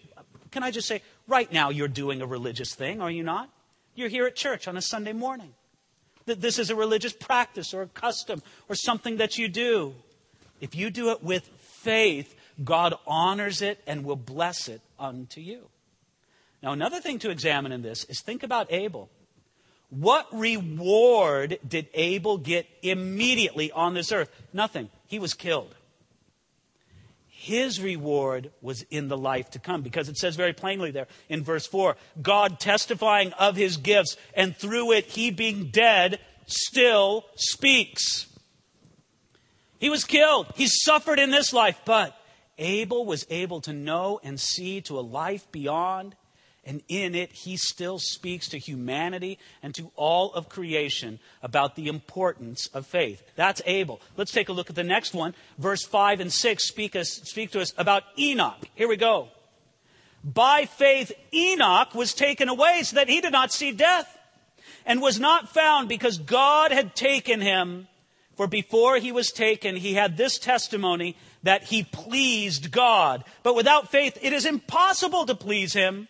can 0.50 0.62
I 0.62 0.70
just 0.70 0.88
say, 0.88 1.02
right 1.28 1.52
now 1.52 1.68
you're 1.68 1.86
doing 1.86 2.22
a 2.22 2.26
religious 2.26 2.74
thing, 2.74 3.02
are 3.02 3.10
you 3.10 3.22
not? 3.22 3.50
You're 3.94 4.08
here 4.08 4.24
at 4.24 4.34
church 4.34 4.66
on 4.66 4.78
a 4.78 4.80
Sunday 4.80 5.12
morning. 5.12 5.52
That 6.24 6.40
this 6.40 6.58
is 6.58 6.70
a 6.70 6.74
religious 6.74 7.12
practice 7.12 7.74
or 7.74 7.82
a 7.82 7.88
custom 7.88 8.42
or 8.70 8.74
something 8.74 9.18
that 9.18 9.36
you 9.36 9.48
do. 9.48 9.94
If 10.62 10.74
you 10.74 10.88
do 10.88 11.10
it 11.10 11.22
with 11.22 11.46
faith, 11.82 12.34
God 12.64 12.94
honors 13.06 13.60
it 13.60 13.82
and 13.86 14.02
will 14.06 14.16
bless 14.16 14.66
it 14.68 14.80
unto 14.98 15.42
you. 15.42 15.68
Now, 16.62 16.72
another 16.72 17.02
thing 17.02 17.18
to 17.18 17.28
examine 17.28 17.70
in 17.70 17.82
this 17.82 18.04
is 18.04 18.22
think 18.22 18.42
about 18.42 18.72
Abel. 18.72 19.10
What 19.90 20.26
reward 20.32 21.58
did 21.68 21.88
Abel 21.92 22.38
get 22.38 22.66
immediately 22.80 23.70
on 23.72 23.92
this 23.92 24.10
earth? 24.10 24.30
Nothing. 24.54 24.88
He 25.06 25.18
was 25.18 25.34
killed 25.34 25.74
his 27.40 27.80
reward 27.80 28.50
was 28.61 28.82
in 28.90 29.09
the 29.09 29.16
life 29.16 29.49
to 29.49 29.59
come 29.59 29.80
because 29.80 30.11
it 30.11 30.18
says 30.18 30.37
very 30.37 30.52
plainly 30.52 30.90
there 30.90 31.06
in 31.30 31.42
verse 31.42 31.66
4 31.66 31.97
God 32.20 32.61
testifying 32.61 33.32
of 33.32 33.56
his 33.56 33.78
gifts, 33.78 34.18
and 34.35 34.54
through 34.54 34.92
it 34.92 35.06
he 35.06 35.30
being 35.30 35.70
dead 35.70 36.20
still 36.44 37.25
speaks. 37.37 38.26
He 39.78 39.88
was 39.88 40.04
killed. 40.04 40.52
He 40.54 40.66
suffered 40.66 41.18
in 41.18 41.30
this 41.30 41.54
life, 41.54 41.80
but 41.87 42.14
Abel 42.59 43.06
was 43.06 43.26
able 43.30 43.62
to 43.62 43.73
know 43.73 44.20
and 44.23 44.38
see 44.38 44.82
to 44.82 44.99
a 44.99 45.00
life 45.00 45.50
beyond 45.50 46.16
and 46.64 46.82
in 46.88 47.14
it, 47.14 47.32
he 47.32 47.56
still 47.56 47.98
speaks 47.98 48.48
to 48.48 48.58
humanity 48.58 49.38
and 49.62 49.74
to 49.74 49.90
all 49.96 50.32
of 50.34 50.50
creation 50.50 51.18
about 51.42 51.74
the 51.74 51.88
importance 51.88 52.66
of 52.74 52.86
faith. 52.86 53.22
That's 53.34 53.62
Abel. 53.64 54.00
Let's 54.16 54.32
take 54.32 54.50
a 54.50 54.52
look 54.52 54.68
at 54.68 54.76
the 54.76 54.84
next 54.84 55.14
one. 55.14 55.34
Verse 55.58 55.84
5 55.84 56.20
and 56.20 56.32
6 56.32 56.68
speak, 56.68 56.96
us, 56.96 57.08
speak 57.24 57.52
to 57.52 57.60
us 57.60 57.72
about 57.78 58.02
Enoch. 58.18 58.68
Here 58.74 58.88
we 58.88 58.98
go. 58.98 59.28
By 60.22 60.66
faith, 60.66 61.12
Enoch 61.32 61.94
was 61.94 62.12
taken 62.12 62.50
away 62.50 62.82
so 62.82 62.96
that 62.96 63.08
he 63.08 63.22
did 63.22 63.32
not 63.32 63.52
see 63.52 63.72
death 63.72 64.18
and 64.84 65.00
was 65.00 65.18
not 65.18 65.48
found 65.48 65.88
because 65.88 66.18
God 66.18 66.72
had 66.72 66.94
taken 66.94 67.40
him. 67.40 67.86
For 68.36 68.46
before 68.46 68.96
he 68.96 69.12
was 69.12 69.32
taken, 69.32 69.76
he 69.76 69.94
had 69.94 70.16
this 70.16 70.38
testimony 70.38 71.16
that 71.42 71.64
he 71.64 71.84
pleased 71.84 72.70
God. 72.70 73.24
But 73.42 73.56
without 73.56 73.90
faith, 73.90 74.18
it 74.22 74.32
is 74.32 74.46
impossible 74.46 75.26
to 75.26 75.34
please 75.34 75.72
him. 75.72 76.08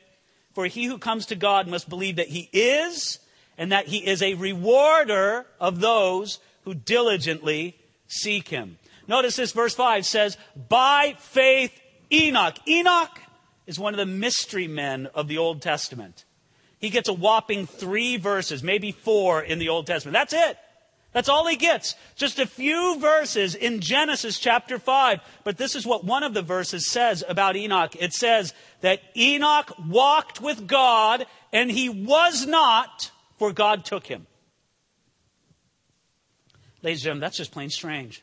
For 0.60 0.66
he 0.66 0.84
who 0.84 0.98
comes 0.98 1.24
to 1.24 1.36
God 1.36 1.68
must 1.68 1.88
believe 1.88 2.16
that 2.16 2.28
he 2.28 2.50
is, 2.52 3.18
and 3.56 3.72
that 3.72 3.86
he 3.86 4.06
is 4.06 4.20
a 4.20 4.34
rewarder 4.34 5.46
of 5.58 5.80
those 5.80 6.38
who 6.64 6.74
diligently 6.74 7.78
seek 8.08 8.48
him. 8.48 8.76
Notice 9.08 9.36
this 9.36 9.52
verse 9.52 9.74
5 9.74 10.04
says, 10.04 10.36
By 10.68 11.16
faith 11.18 11.72
Enoch. 12.12 12.58
Enoch 12.68 13.18
is 13.66 13.78
one 13.78 13.94
of 13.94 13.98
the 13.98 14.04
mystery 14.04 14.68
men 14.68 15.06
of 15.14 15.28
the 15.28 15.38
Old 15.38 15.62
Testament. 15.62 16.26
He 16.78 16.90
gets 16.90 17.08
a 17.08 17.14
whopping 17.14 17.66
three 17.66 18.18
verses, 18.18 18.62
maybe 18.62 18.92
four 18.92 19.40
in 19.40 19.58
the 19.58 19.70
Old 19.70 19.86
Testament. 19.86 20.12
That's 20.12 20.34
it. 20.34 20.58
That's 21.12 21.28
all 21.28 21.46
he 21.46 21.56
gets. 21.56 21.96
Just 22.14 22.38
a 22.38 22.46
few 22.46 23.00
verses 23.00 23.54
in 23.54 23.80
Genesis 23.80 24.38
chapter 24.38 24.78
5. 24.78 25.20
But 25.42 25.56
this 25.56 25.74
is 25.74 25.86
what 25.86 26.04
one 26.04 26.22
of 26.22 26.34
the 26.34 26.42
verses 26.42 26.90
says 26.90 27.24
about 27.26 27.56
Enoch. 27.56 27.96
It 27.98 28.12
says 28.12 28.54
that 28.80 29.00
Enoch 29.16 29.72
walked 29.88 30.40
with 30.40 30.66
God 30.66 31.26
and 31.52 31.70
he 31.70 31.88
was 31.88 32.46
not, 32.46 33.10
for 33.38 33.52
God 33.52 33.84
took 33.84 34.06
him. 34.06 34.26
Ladies 36.82 37.00
and 37.00 37.04
gentlemen, 37.04 37.20
that's 37.20 37.36
just 37.36 37.52
plain 37.52 37.70
strange. 37.70 38.22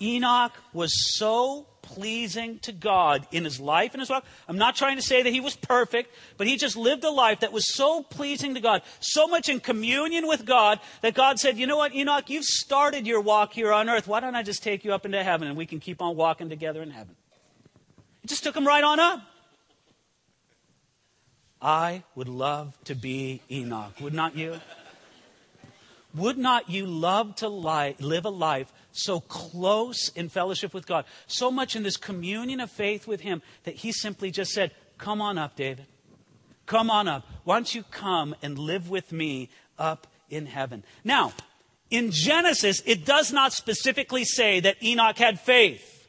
Enoch 0.00 0.52
was 0.72 1.16
so 1.16 1.66
pleasing 1.82 2.58
to 2.60 2.72
God 2.72 3.26
in 3.30 3.44
his 3.44 3.60
life 3.60 3.92
and 3.92 4.00
his 4.00 4.08
walk. 4.08 4.24
I'm 4.48 4.56
not 4.56 4.74
trying 4.74 4.96
to 4.96 5.02
say 5.02 5.22
that 5.22 5.32
he 5.32 5.40
was 5.40 5.54
perfect, 5.54 6.10
but 6.38 6.46
he 6.46 6.56
just 6.56 6.76
lived 6.76 7.04
a 7.04 7.10
life 7.10 7.40
that 7.40 7.52
was 7.52 7.72
so 7.72 8.02
pleasing 8.02 8.54
to 8.54 8.60
God, 8.60 8.82
so 9.00 9.26
much 9.26 9.48
in 9.48 9.60
communion 9.60 10.26
with 10.26 10.46
God 10.46 10.80
that 11.02 11.14
God 11.14 11.38
said, 11.38 11.58
you 11.58 11.66
know 11.66 11.76
what, 11.76 11.94
Enoch, 11.94 12.30
you've 12.30 12.44
started 12.44 13.06
your 13.06 13.20
walk 13.20 13.52
here 13.52 13.72
on 13.72 13.88
earth. 13.88 14.08
Why 14.08 14.20
don't 14.20 14.34
I 14.34 14.42
just 14.42 14.62
take 14.62 14.84
you 14.84 14.94
up 14.94 15.04
into 15.04 15.22
heaven 15.22 15.46
and 15.46 15.56
we 15.56 15.66
can 15.66 15.78
keep 15.78 16.00
on 16.00 16.16
walking 16.16 16.48
together 16.48 16.82
in 16.82 16.90
heaven? 16.90 17.16
He 18.24 18.28
just 18.28 18.42
took 18.42 18.56
him 18.56 18.66
right 18.66 18.82
on 18.82 18.98
up. 18.98 19.20
I 21.60 22.04
would 22.14 22.28
love 22.28 22.74
to 22.84 22.94
be 22.94 23.42
Enoch, 23.50 23.92
would 24.00 24.14
not 24.14 24.34
you? 24.34 24.60
would 26.14 26.38
not 26.38 26.70
you 26.70 26.86
love 26.86 27.34
to 27.36 27.48
li- 27.48 27.96
live 28.00 28.24
a 28.24 28.30
life 28.30 28.72
so 28.92 29.20
close 29.20 30.08
in 30.08 30.30
fellowship 30.30 30.72
with 30.72 30.86
God, 30.86 31.04
so 31.26 31.50
much 31.50 31.76
in 31.76 31.82
this 31.82 31.98
communion 31.98 32.60
of 32.60 32.70
faith 32.70 33.06
with 33.06 33.20
Him 33.20 33.42
that 33.64 33.74
He 33.74 33.92
simply 33.92 34.30
just 34.30 34.52
said, 34.52 34.70
Come 34.96 35.20
on 35.20 35.36
up, 35.36 35.54
David. 35.54 35.84
Come 36.64 36.90
on 36.90 37.08
up. 37.08 37.26
Why 37.44 37.56
don't 37.56 37.74
you 37.74 37.82
come 37.90 38.34
and 38.40 38.58
live 38.58 38.88
with 38.88 39.12
me 39.12 39.50
up 39.78 40.06
in 40.30 40.46
heaven? 40.46 40.82
Now, 41.04 41.34
in 41.90 42.10
Genesis, 42.10 42.80
it 42.86 43.04
does 43.04 43.34
not 43.34 43.52
specifically 43.52 44.24
say 44.24 44.60
that 44.60 44.82
Enoch 44.82 45.18
had 45.18 45.38
faith. 45.38 46.08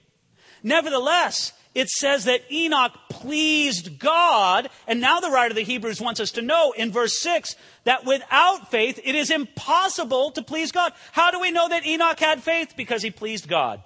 Nevertheless, 0.63 1.51
it 1.75 1.89
says 1.89 2.23
that 2.23 2.49
Enoch 2.51 2.93
pleased 3.09 3.99
God. 3.99 4.69
And 4.87 5.01
now 5.01 5.19
the 5.19 5.29
writer 5.29 5.51
of 5.51 5.55
the 5.55 5.61
Hebrews 5.63 6.01
wants 6.01 6.21
us 6.21 6.31
to 6.31 6.41
know 6.41 6.71
in 6.71 6.91
verse 6.91 7.19
6 7.21 7.55
that 7.83 8.05
without 8.05 8.71
faith, 8.71 8.99
it 9.03 9.13
is 9.13 9.29
impossible 9.29 10.31
to 10.31 10.41
please 10.41 10.71
God. 10.71 10.93
How 11.11 11.29
do 11.29 11.39
we 11.39 11.51
know 11.51 11.67
that 11.67 11.85
Enoch 11.85 12.19
had 12.19 12.41
faith? 12.41 12.73
Because 12.77 13.03
he 13.03 13.11
pleased 13.11 13.47
God. 13.47 13.83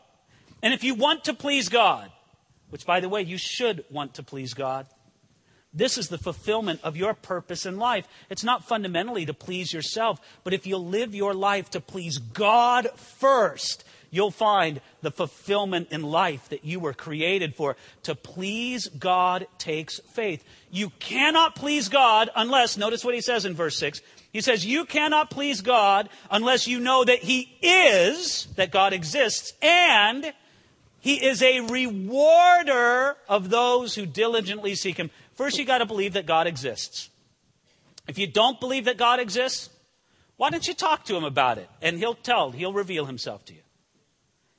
And 0.62 0.74
if 0.74 0.84
you 0.84 0.93
want 0.93 1.25
to 1.25 1.34
please 1.34 1.67
God, 1.67 2.12
which 2.69 2.86
by 2.86 3.00
the 3.00 3.10
way, 3.10 3.24
you 3.24 3.38
should 3.38 3.84
want 3.89 4.13
to 4.13 4.24
please 4.24 4.53
God, 4.53 4.86
this 5.73 5.97
is 5.97 6.09
the 6.09 6.17
fulfillment 6.17 6.79
of 6.83 6.97
your 6.97 7.13
purpose 7.13 7.65
in 7.65 7.77
life. 7.77 8.07
It's 8.29 8.43
not 8.43 8.67
fundamentally 8.67 9.25
to 9.25 9.33
please 9.33 9.71
yourself, 9.71 10.19
but 10.43 10.53
if 10.53 10.65
you 10.65 10.77
live 10.77 11.13
your 11.13 11.33
life 11.33 11.69
to 11.71 11.81
please 11.81 12.17
God 12.17 12.89
first, 12.95 13.83
you'll 14.11 14.31
find 14.31 14.81
the 15.01 15.11
fulfillment 15.11 15.89
in 15.91 16.01
life 16.01 16.49
that 16.49 16.65
you 16.65 16.79
were 16.79 16.93
created 16.93 17.55
for. 17.55 17.75
To 18.03 18.15
please 18.15 18.88
God 18.88 19.47
takes 19.57 19.99
faith. 20.11 20.43
You 20.71 20.89
cannot 20.99 21.55
please 21.55 21.89
God 21.89 22.29
unless, 22.35 22.77
notice 22.77 23.05
what 23.05 23.15
he 23.15 23.21
says 23.21 23.45
in 23.45 23.53
verse 23.53 23.77
6. 23.77 24.01
He 24.31 24.41
says, 24.41 24.65
You 24.65 24.85
cannot 24.85 25.29
please 25.29 25.61
God 25.61 26.09
unless 26.29 26.67
you 26.67 26.79
know 26.79 27.03
that 27.03 27.19
He 27.19 27.51
is, 27.61 28.47
that 28.55 28.71
God 28.71 28.93
exists, 28.93 29.53
and 29.61 30.33
He 30.99 31.25
is 31.25 31.41
a 31.41 31.61
rewarder 31.61 33.17
of 33.27 33.49
those 33.49 33.95
who 33.95 34.05
diligently 34.05 34.75
seek 34.75 34.97
Him. 34.97 35.09
First, 35.39 35.58
you 35.58 35.63
got 35.63 35.77
to 35.77 35.86
believe 35.86 36.13
that 36.15 36.25
God 36.25 36.48
exists. 36.48 37.10
If 38.10 38.19
you 38.19 38.27
don't 38.27 38.60
believe 38.60 38.84
that 38.84 38.98
God 38.98 39.22
exists, 39.22 39.69
why 40.36 40.50
don't 40.50 40.67
you 40.67 40.74
talk 40.74 41.05
to 41.05 41.15
him 41.15 41.24
about 41.24 41.58
it? 41.58 41.69
And 41.81 41.98
he'll 41.98 42.13
tell, 42.13 42.51
he'll 42.51 42.74
reveal 42.74 43.05
himself 43.05 43.46
to 43.46 43.53
you. 43.53 43.62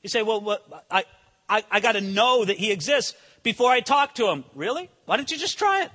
You 0.00 0.08
say, 0.08 0.22
well, 0.22 0.40
what, 0.40 0.86
I, 0.90 1.04
I, 1.50 1.64
I 1.70 1.80
got 1.80 1.92
to 1.92 2.00
know 2.00 2.46
that 2.46 2.56
he 2.56 2.72
exists 2.72 3.14
before 3.42 3.70
I 3.70 3.80
talk 3.80 4.14
to 4.14 4.30
him. 4.30 4.42
Really? 4.54 4.88
Why 5.04 5.18
don't 5.18 5.30
you 5.30 5.36
just 5.36 5.58
try 5.58 5.82
it? 5.82 5.90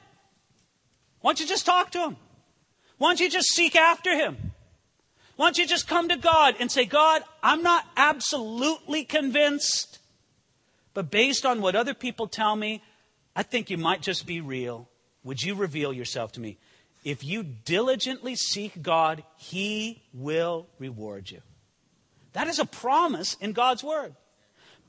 Why 1.21 1.31
don't 1.31 1.39
you 1.39 1.47
just 1.47 1.65
talk 1.65 1.89
to 1.93 2.01
him? 2.01 2.17
Why 2.99 3.09
don't 3.09 3.21
you 3.21 3.29
just 3.31 3.55
seek 3.55 3.75
after 3.75 4.13
him? 4.15 4.37
Why 5.35 5.47
don't 5.47 5.57
you 5.57 5.65
just 5.65 5.87
come 5.87 6.09
to 6.09 6.17
God 6.17 6.57
and 6.59 6.71
say, 6.71 6.85
God, 6.85 7.23
I'm 7.41 7.63
not 7.63 7.87
absolutely 7.97 9.03
convinced, 9.03 9.97
but 10.93 11.09
based 11.09 11.43
on 11.43 11.61
what 11.61 11.75
other 11.75 11.95
people 11.95 12.27
tell 12.27 12.55
me, 12.55 12.83
I 13.35 13.43
think 13.43 13.69
you 13.69 13.77
might 13.77 14.01
just 14.01 14.25
be 14.25 14.41
real. 14.41 14.87
Would 15.23 15.43
you 15.43 15.55
reveal 15.55 15.91
yourself 15.91 16.31
to 16.33 16.39
me? 16.39 16.57
If 17.03 17.23
you 17.23 17.43
diligently 17.43 18.35
seek 18.35 18.81
God, 18.81 19.23
He 19.37 20.01
will 20.13 20.67
reward 20.79 21.29
you. 21.29 21.41
That 22.33 22.47
is 22.47 22.59
a 22.59 22.65
promise 22.65 23.35
in 23.39 23.53
God's 23.53 23.83
Word. 23.83 24.15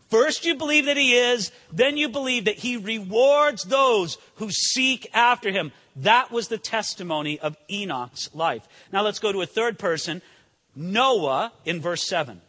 First, 0.09 0.45
you 0.45 0.55
believe 0.55 0.87
that 0.87 0.97
He 0.97 1.15
is, 1.15 1.51
then 1.73 1.97
you 1.97 2.09
believe 2.09 2.45
that 2.45 2.59
He 2.59 2.77
rewards 2.77 3.65
those 3.65 4.19
who 4.37 4.51
seek 4.51 5.09
after 5.13 5.51
Him. 5.51 5.73
That 5.97 6.31
was 6.31 6.49
the 6.49 6.59
testimony 6.59 7.39
of 7.41 7.57
Enoch's 7.71 8.35
life. 8.35 8.67
Now 8.93 9.03
let's 9.03 9.19
go 9.19 9.33
to 9.33 9.43
a 9.43 9.47
third 9.47 9.79
person, 9.79 10.23
Noah, 10.75 11.53
in 11.65 11.81
verse 11.81 12.07
7. 12.09 12.41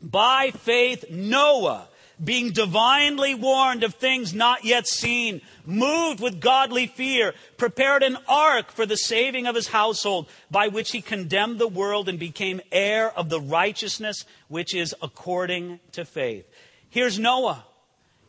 By 0.00 0.52
faith, 0.52 1.10
Noah 1.10 1.88
being 2.22 2.52
divinely 2.52 3.34
warned 3.34 3.82
of 3.82 3.94
things 3.94 4.34
not 4.34 4.64
yet 4.64 4.86
seen, 4.86 5.40
moved 5.64 6.20
with 6.20 6.40
godly 6.40 6.86
fear, 6.86 7.34
prepared 7.56 8.02
an 8.02 8.18
ark 8.28 8.70
for 8.70 8.84
the 8.84 8.96
saving 8.96 9.46
of 9.46 9.54
his 9.54 9.68
household, 9.68 10.28
by 10.50 10.68
which 10.68 10.92
he 10.92 11.00
condemned 11.00 11.58
the 11.58 11.68
world 11.68 12.08
and 12.08 12.18
became 12.18 12.60
heir 12.70 13.10
of 13.10 13.28
the 13.28 13.40
righteousness 13.40 14.24
which 14.48 14.74
is 14.74 14.94
according 15.02 15.80
to 15.92 16.04
faith. 16.04 16.46
Here's 16.88 17.18
Noah. 17.18 17.64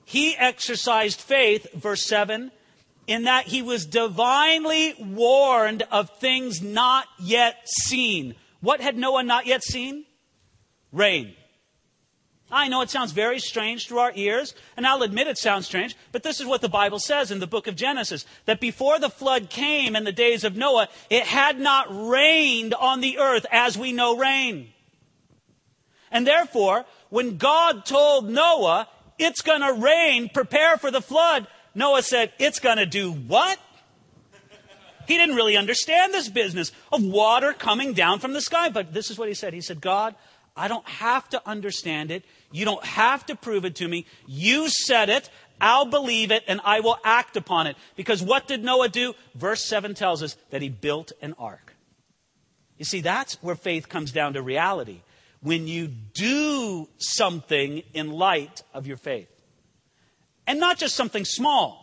He 0.06 0.36
exercised 0.36 1.20
faith, 1.20 1.68
verse 1.74 2.06
7, 2.06 2.52
in 3.08 3.24
that 3.24 3.48
he 3.48 3.62
was 3.62 3.86
divinely 3.86 4.96
warned 5.00 5.84
of 5.92 6.10
things 6.20 6.62
not 6.62 7.08
yet 7.20 7.58
seen. 7.66 8.36
What 8.62 8.82
had 8.82 8.98
Noah 8.98 9.24
not 9.24 9.48
yet 9.48 9.64
seen? 9.64 10.06
Rain. 10.92 11.34
I 12.52 12.68
know 12.68 12.82
it 12.82 12.90
sounds 12.90 13.12
very 13.14 13.40
strange 13.40 13.88
to 13.88 14.00
our 14.00 14.12
ears, 14.16 14.54
and 14.76 14.86
I'll 14.86 15.04
admit 15.04 15.28
it 15.28 15.38
sounds 15.38 15.66
strange, 15.66 15.96
but 16.12 16.24
this 16.24 16.40
is 16.40 16.46
what 16.46 16.62
the 16.62 16.70
Bible 16.70 17.00
says 17.00 17.32
in 17.32 17.40
the 17.40 17.48
book 17.48 17.68
of 17.68 17.76
Genesis 17.76 18.26
that 18.46 18.60
before 18.60 19.00
the 19.00 19.10
flood 19.10 19.50
came 19.50 19.96
in 19.96 20.04
the 20.04 20.12
days 20.12 20.44
of 20.44 20.58
Noah, 20.58 20.90
it 21.10 21.24
had 21.24 21.60
not 21.60 21.88
rained 21.90 22.74
on 22.74 23.00
the 23.00 23.20
earth 23.20 23.46
as 23.52 23.78
we 23.78 23.94
know 23.94 24.18
rain. 24.18 24.70
And 26.12 26.28
therefore, 26.28 26.86
when 27.10 27.38
God 27.38 27.86
told 27.86 28.30
Noah, 28.30 28.88
it's 29.18 29.42
going 29.42 29.62
to 29.62 29.82
rain, 29.82 30.30
prepare 30.30 30.78
for 30.78 30.92
the 30.92 31.02
flood, 31.02 31.48
Noah 31.74 32.04
said, 32.04 32.34
it's 32.38 32.60
going 32.60 32.78
to 32.78 32.86
do 32.86 33.12
what? 33.12 33.58
He 35.08 35.18
didn't 35.18 35.36
really 35.36 35.58
understand 35.58 36.14
this 36.14 36.30
business 36.30 36.72
of 36.92 37.04
water 37.04 37.54
coming 37.54 37.94
down 37.94 38.20
from 38.20 38.34
the 38.34 38.42
sky, 38.42 38.70
but 38.70 38.94
this 38.94 39.10
is 39.10 39.18
what 39.18 39.28
he 39.28 39.34
said. 39.34 39.54
He 39.54 39.62
said, 39.62 39.82
God, 39.82 40.16
I 40.56 40.68
don't 40.68 40.88
have 40.88 41.30
to 41.30 41.42
understand 41.48 42.12
it. 42.12 42.24
You 42.52 42.66
don't 42.66 42.84
have 42.84 43.26
to 43.28 43.36
prove 43.36 43.66
it 43.66 43.76
to 43.76 43.88
me. 43.88 44.06
You 44.28 44.68
said 44.70 45.10
it. 45.10 45.30
I'll 45.60 45.86
believe 45.86 46.32
it 46.32 46.44
and 46.48 46.60
I 46.64 46.80
will 46.80 46.98
act 47.04 47.38
upon 47.38 47.68
it. 47.68 47.78
Because 47.96 48.22
what 48.22 48.48
did 48.48 48.64
Noah 48.64 48.90
do? 48.90 49.14
Verse 49.36 49.64
7 49.64 49.94
tells 49.94 50.24
us 50.24 50.36
that 50.50 50.62
he 50.62 50.70
built 50.70 51.12
an 51.22 51.36
ark. 51.38 51.76
You 52.78 52.86
see, 52.86 53.02
that's 53.02 53.36
where 53.44 53.56
faith 53.56 53.88
comes 53.88 54.12
down 54.12 54.34
to 54.34 54.42
reality. 54.42 55.02
When 55.42 55.68
you 55.68 55.88
do 55.88 56.90
something 56.98 57.84
in 57.94 58.12
light 58.12 58.64
of 58.74 58.88
your 58.88 58.98
faith. 58.98 59.30
And 60.48 60.60
not 60.60 60.80
just 60.80 60.96
something 60.96 61.24
small. 61.24 61.78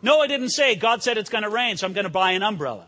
Noah 0.00 0.28
didn't 0.28 0.50
say, 0.50 0.74
God 0.76 1.02
said 1.02 1.18
it's 1.18 1.30
going 1.30 1.44
to 1.44 1.50
rain, 1.50 1.76
so 1.76 1.86
I'm 1.86 1.92
going 1.92 2.04
to 2.04 2.10
buy 2.10 2.32
an 2.32 2.42
umbrella. 2.42 2.86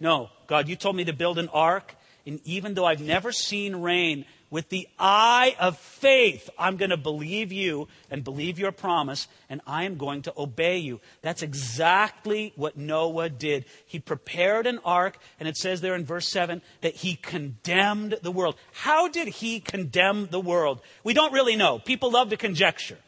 No, 0.00 0.30
God, 0.46 0.68
you 0.68 0.76
told 0.76 0.96
me 0.96 1.04
to 1.04 1.12
build 1.12 1.38
an 1.38 1.48
ark, 1.48 1.94
and 2.26 2.40
even 2.44 2.74
though 2.74 2.84
I've 2.84 3.00
never 3.00 3.32
seen 3.32 3.76
rain, 3.76 4.24
with 4.52 4.68
the 4.68 4.86
eye 4.98 5.56
of 5.58 5.78
faith, 5.78 6.50
I'm 6.58 6.76
going 6.76 6.90
to 6.90 6.98
believe 6.98 7.52
you 7.52 7.88
and 8.10 8.22
believe 8.22 8.58
your 8.58 8.70
promise, 8.70 9.26
and 9.48 9.62
I 9.66 9.84
am 9.84 9.96
going 9.96 10.20
to 10.22 10.34
obey 10.36 10.76
you. 10.76 11.00
That's 11.22 11.40
exactly 11.40 12.52
what 12.54 12.76
Noah 12.76 13.30
did. 13.30 13.64
He 13.86 13.98
prepared 13.98 14.66
an 14.66 14.78
ark, 14.84 15.16
and 15.40 15.48
it 15.48 15.56
says 15.56 15.80
there 15.80 15.94
in 15.94 16.04
verse 16.04 16.28
7 16.28 16.60
that 16.82 16.96
he 16.96 17.14
condemned 17.14 18.18
the 18.22 18.30
world. 18.30 18.56
How 18.72 19.08
did 19.08 19.28
he 19.28 19.58
condemn 19.58 20.26
the 20.26 20.40
world? 20.40 20.82
We 21.02 21.14
don't 21.14 21.32
really 21.32 21.56
know. 21.56 21.78
People 21.78 22.10
love 22.10 22.28
to 22.28 22.36
conjecture. 22.36 22.98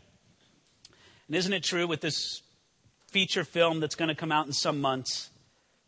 And 1.26 1.36
isn't 1.36 1.52
it 1.52 1.62
true 1.62 1.86
with 1.86 2.00
this 2.00 2.40
feature 3.08 3.44
film 3.44 3.80
that's 3.80 3.96
going 3.96 4.08
to 4.08 4.14
come 4.14 4.32
out 4.32 4.46
in 4.46 4.54
some 4.54 4.80
months? 4.80 5.28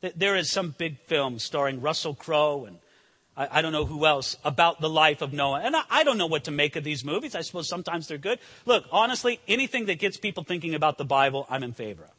That 0.03 0.19
there 0.19 0.37
is 0.37 0.51
some 0.51 0.75
big 0.77 0.99
film 1.07 1.39
starring 1.39 1.81
Russell 1.81 2.15
Crowe 2.15 2.67
and 2.67 2.77
I, 3.37 3.59
I, 3.59 3.63
don't 3.63 3.73
know 3.73 3.85
who 3.85 4.07
else, 4.07 4.37
about 4.45 4.81
the 4.81 4.89
life 4.89 5.23
of 5.23 5.33
Noah. 5.33 5.61
And 5.63 5.77
I, 5.77 5.83
I 5.91 6.05
don't 6.05 6.19
know 6.19 6.27
what 6.27 6.45
to 6.45 6.51
make 6.51 6.77
of 6.77 6.85
these 6.85 7.05
movies. 7.05 7.35
I 7.35 7.43
suppose 7.43 7.69
sometimes 7.69 8.09
they're 8.09 8.19
good. 8.19 8.39
Look, 8.65 8.85
honestly, 8.91 9.41
anything 9.47 9.87
that 9.87 9.99
gets 9.99 10.17
people 10.17 10.45
thinking 10.45 10.75
about 10.75 10.99
the 10.99 11.05
Bible, 11.05 11.47
I'm 11.51 11.63
in 11.63 11.73
favor 11.73 12.05
of. 12.05 12.11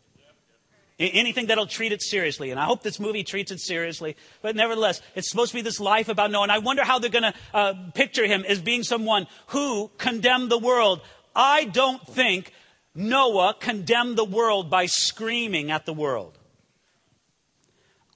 Anything 1.00 1.48
that'll 1.48 1.68
treat 1.68 1.92
it 1.92 2.02
seriously. 2.02 2.50
And 2.50 2.60
I 2.60 2.66
hope 2.66 2.82
this 2.82 3.00
movie 3.00 3.24
treats 3.24 3.52
it 3.52 3.60
seriously. 3.60 4.16
But 4.42 4.56
nevertheless, 4.56 5.00
it's 5.14 5.30
supposed 5.30 5.52
to 5.52 5.58
be 5.58 5.62
this 5.62 5.80
life 5.80 6.10
about 6.10 6.32
Noah. 6.32 6.44
And 6.44 6.52
I 6.52 6.58
wonder 6.58 6.84
how 6.84 6.98
they're 6.98 7.12
going 7.12 7.32
to 7.32 7.34
uh, 7.54 7.74
picture 7.94 8.26
him 8.26 8.44
as 8.48 8.60
being 8.60 8.82
someone 8.82 9.28
who 9.48 9.92
condemned 10.00 10.50
the 10.50 10.58
world. 10.58 11.02
I 11.36 11.66
don't 11.66 12.06
think 12.08 12.52
Noah 12.96 13.56
condemned 13.60 14.18
the 14.18 14.26
world 14.26 14.72
by 14.72 14.88
screaming 14.88 15.70
at 15.70 15.86
the 15.86 15.94
world. 15.94 16.37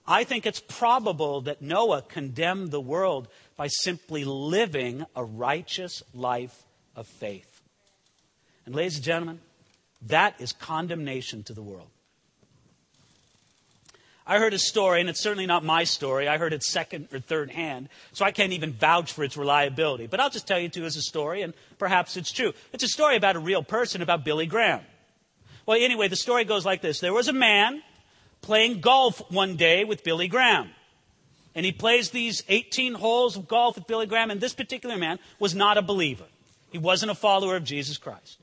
I 0.08 0.24
think 0.24 0.46
it's 0.46 0.60
probable 0.60 1.42
that 1.42 1.62
Noah 1.62 2.02
condemned 2.02 2.72
the 2.72 2.82
world 2.82 3.28
by 3.56 3.68
simply 3.68 4.24
living 4.24 5.06
a 5.16 5.24
righteous 5.24 6.02
life 6.14 6.64
of 6.96 7.08
faith. 7.08 7.62
And, 8.66 8.76
ladies 8.76 8.96
and 8.96 9.06
gentlemen, 9.06 9.40
that 10.08 10.40
is 10.40 10.52
condemnation 10.54 11.44
to 11.44 11.54
the 11.54 11.62
world. 11.62 11.90
I 14.26 14.38
heard 14.38 14.54
a 14.54 14.60
story, 14.60 15.02
and 15.02 15.10
it's 15.10 15.22
certainly 15.22 15.46
not 15.46 15.64
my 15.64 15.84
story. 15.84 16.28
I 16.28 16.38
heard 16.38 16.54
it 16.54 16.64
second 16.64 17.10
or 17.12 17.20
third 17.20 17.52
hand, 17.52 17.90
so 18.14 18.24
I 18.24 18.32
can't 18.32 18.54
even 18.54 18.72
vouch 18.72 19.14
for 19.14 19.24
its 19.24 19.36
reliability. 19.36 20.08
But 20.08 20.20
I'll 20.20 20.30
just 20.30 20.48
tell 20.48 20.60
you 20.60 20.70
too 20.70 20.86
as 20.86 20.96
a 20.96 21.02
story, 21.02 21.42
and 21.42 21.54
perhaps 21.80 22.18
it's 22.18 22.32
true. 22.32 22.54
It's 22.72 22.84
a 22.84 22.88
story 22.88 23.18
about 23.18 23.36
a 23.36 23.40
real 23.40 23.64
person, 23.64 24.02
about 24.02 24.24
Billy 24.24 24.46
Graham. 24.46 24.82
Well, 25.66 25.78
anyway, 25.82 26.08
the 26.08 26.16
story 26.16 26.46
goes 26.46 26.66
like 26.66 26.82
this 26.82 27.00
There 27.00 27.14
was 27.14 27.28
a 27.28 27.34
man 27.34 27.82
playing 28.42 28.82
golf 28.82 29.22
one 29.32 29.56
day 29.56 29.84
with 29.84 30.04
Billy 30.04 30.28
Graham. 30.28 30.70
and 31.54 31.66
he 31.66 31.72
plays 31.72 32.12
these 32.12 32.44
18 32.48 32.94
holes 32.94 33.36
of 33.36 33.48
golf 33.48 33.76
with 33.76 33.86
Billy 33.86 34.06
Graham, 34.06 34.32
and 34.32 34.40
this 34.40 34.54
particular 34.54 34.98
man 34.98 35.20
was 35.38 35.54
not 35.54 35.78
a 35.78 35.82
believer. 35.82 36.24
He 36.72 36.78
wasn't 36.78 37.12
a 37.12 37.16
follower 37.16 37.58
of 37.58 37.66
Jesus 37.66 37.98
Christ. 37.98 38.38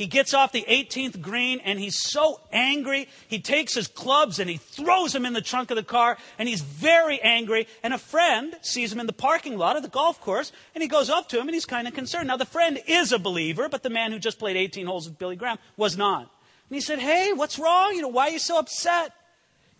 He 0.00 0.06
gets 0.06 0.32
off 0.32 0.50
the 0.50 0.64
18th 0.66 1.20
green 1.20 1.60
and 1.60 1.78
he's 1.78 2.00
so 2.00 2.40
angry. 2.52 3.06
He 3.28 3.38
takes 3.38 3.74
his 3.74 3.86
clubs 3.86 4.38
and 4.38 4.48
he 4.48 4.56
throws 4.56 5.12
them 5.12 5.26
in 5.26 5.34
the 5.34 5.42
trunk 5.42 5.70
of 5.70 5.76
the 5.76 5.82
car 5.82 6.16
and 6.38 6.48
he's 6.48 6.62
very 6.62 7.20
angry. 7.20 7.68
And 7.82 7.92
a 7.92 7.98
friend 7.98 8.56
sees 8.62 8.90
him 8.90 8.98
in 8.98 9.06
the 9.06 9.12
parking 9.12 9.58
lot 9.58 9.76
of 9.76 9.82
the 9.82 9.90
golf 9.90 10.18
course 10.18 10.52
and 10.74 10.80
he 10.80 10.88
goes 10.88 11.10
up 11.10 11.28
to 11.28 11.36
him 11.38 11.48
and 11.48 11.54
he's 11.54 11.66
kind 11.66 11.86
of 11.86 11.92
concerned. 11.92 12.28
Now, 12.28 12.38
the 12.38 12.46
friend 12.46 12.80
is 12.86 13.12
a 13.12 13.18
believer, 13.18 13.68
but 13.68 13.82
the 13.82 13.90
man 13.90 14.10
who 14.10 14.18
just 14.18 14.38
played 14.38 14.56
18 14.56 14.86
holes 14.86 15.06
with 15.06 15.18
Billy 15.18 15.36
Graham 15.36 15.58
was 15.76 15.98
not. 15.98 16.22
And 16.22 16.76
he 16.76 16.80
said, 16.80 16.98
Hey, 16.98 17.34
what's 17.34 17.58
wrong? 17.58 17.94
You 17.94 18.00
know, 18.00 18.08
why 18.08 18.28
are 18.28 18.30
you 18.30 18.38
so 18.38 18.58
upset? 18.58 19.12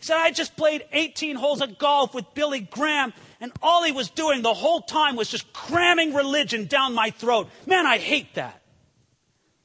He 0.00 0.06
said, 0.06 0.16
I 0.16 0.30
just 0.30 0.56
played 0.56 0.86
18 0.92 1.36
holes 1.36 1.60
of 1.60 1.78
golf 1.78 2.14
with 2.14 2.32
Billy 2.32 2.60
Graham, 2.60 3.12
and 3.38 3.52
all 3.62 3.84
he 3.84 3.92
was 3.92 4.08
doing 4.08 4.40
the 4.40 4.54
whole 4.54 4.80
time 4.80 5.14
was 5.14 5.28
just 5.28 5.52
cramming 5.52 6.14
religion 6.14 6.64
down 6.64 6.94
my 6.94 7.10
throat. 7.10 7.50
Man, 7.66 7.86
I 7.86 7.98
hate 7.98 8.34
that. 8.34 8.62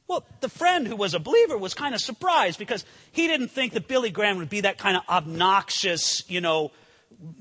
Well, 0.07 0.25
the 0.41 0.49
friend 0.49 0.85
who 0.85 0.97
was 0.97 1.13
a 1.13 1.19
believer 1.19 1.57
was 1.57 1.73
kind 1.73 1.95
of 1.95 2.01
surprised 2.01 2.59
because 2.59 2.83
he 3.13 3.27
didn't 3.27 3.47
think 3.47 3.73
that 3.73 3.87
Billy 3.87 4.11
Graham 4.11 4.37
would 4.37 4.49
be 4.49 4.61
that 4.61 4.77
kind 4.77 4.97
of 4.97 5.03
obnoxious, 5.07 6.29
you 6.29 6.41
know, 6.41 6.71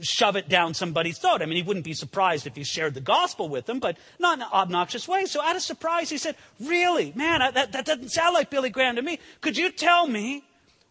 shove 0.00 0.36
it 0.36 0.48
down 0.48 0.72
somebody's 0.72 1.18
throat. 1.18 1.42
I 1.42 1.46
mean, 1.46 1.56
he 1.56 1.62
wouldn't 1.62 1.84
be 1.84 1.94
surprised 1.94 2.46
if 2.46 2.56
you 2.56 2.64
shared 2.64 2.94
the 2.94 3.00
gospel 3.00 3.48
with 3.48 3.66
them, 3.66 3.80
but 3.80 3.98
not 4.20 4.38
in 4.38 4.42
an 4.42 4.48
obnoxious 4.52 5.08
way. 5.08 5.26
So 5.26 5.42
out 5.42 5.56
of 5.56 5.62
surprise, 5.62 6.10
he 6.10 6.16
said, 6.16 6.36
really? 6.60 7.12
Man, 7.16 7.40
that, 7.40 7.72
that 7.72 7.84
doesn't 7.84 8.10
sound 8.10 8.34
like 8.34 8.50
Billy 8.50 8.70
Graham 8.70 8.94
to 8.96 9.02
me. 9.02 9.18
Could 9.40 9.56
you 9.56 9.72
tell 9.72 10.06
me 10.06 10.44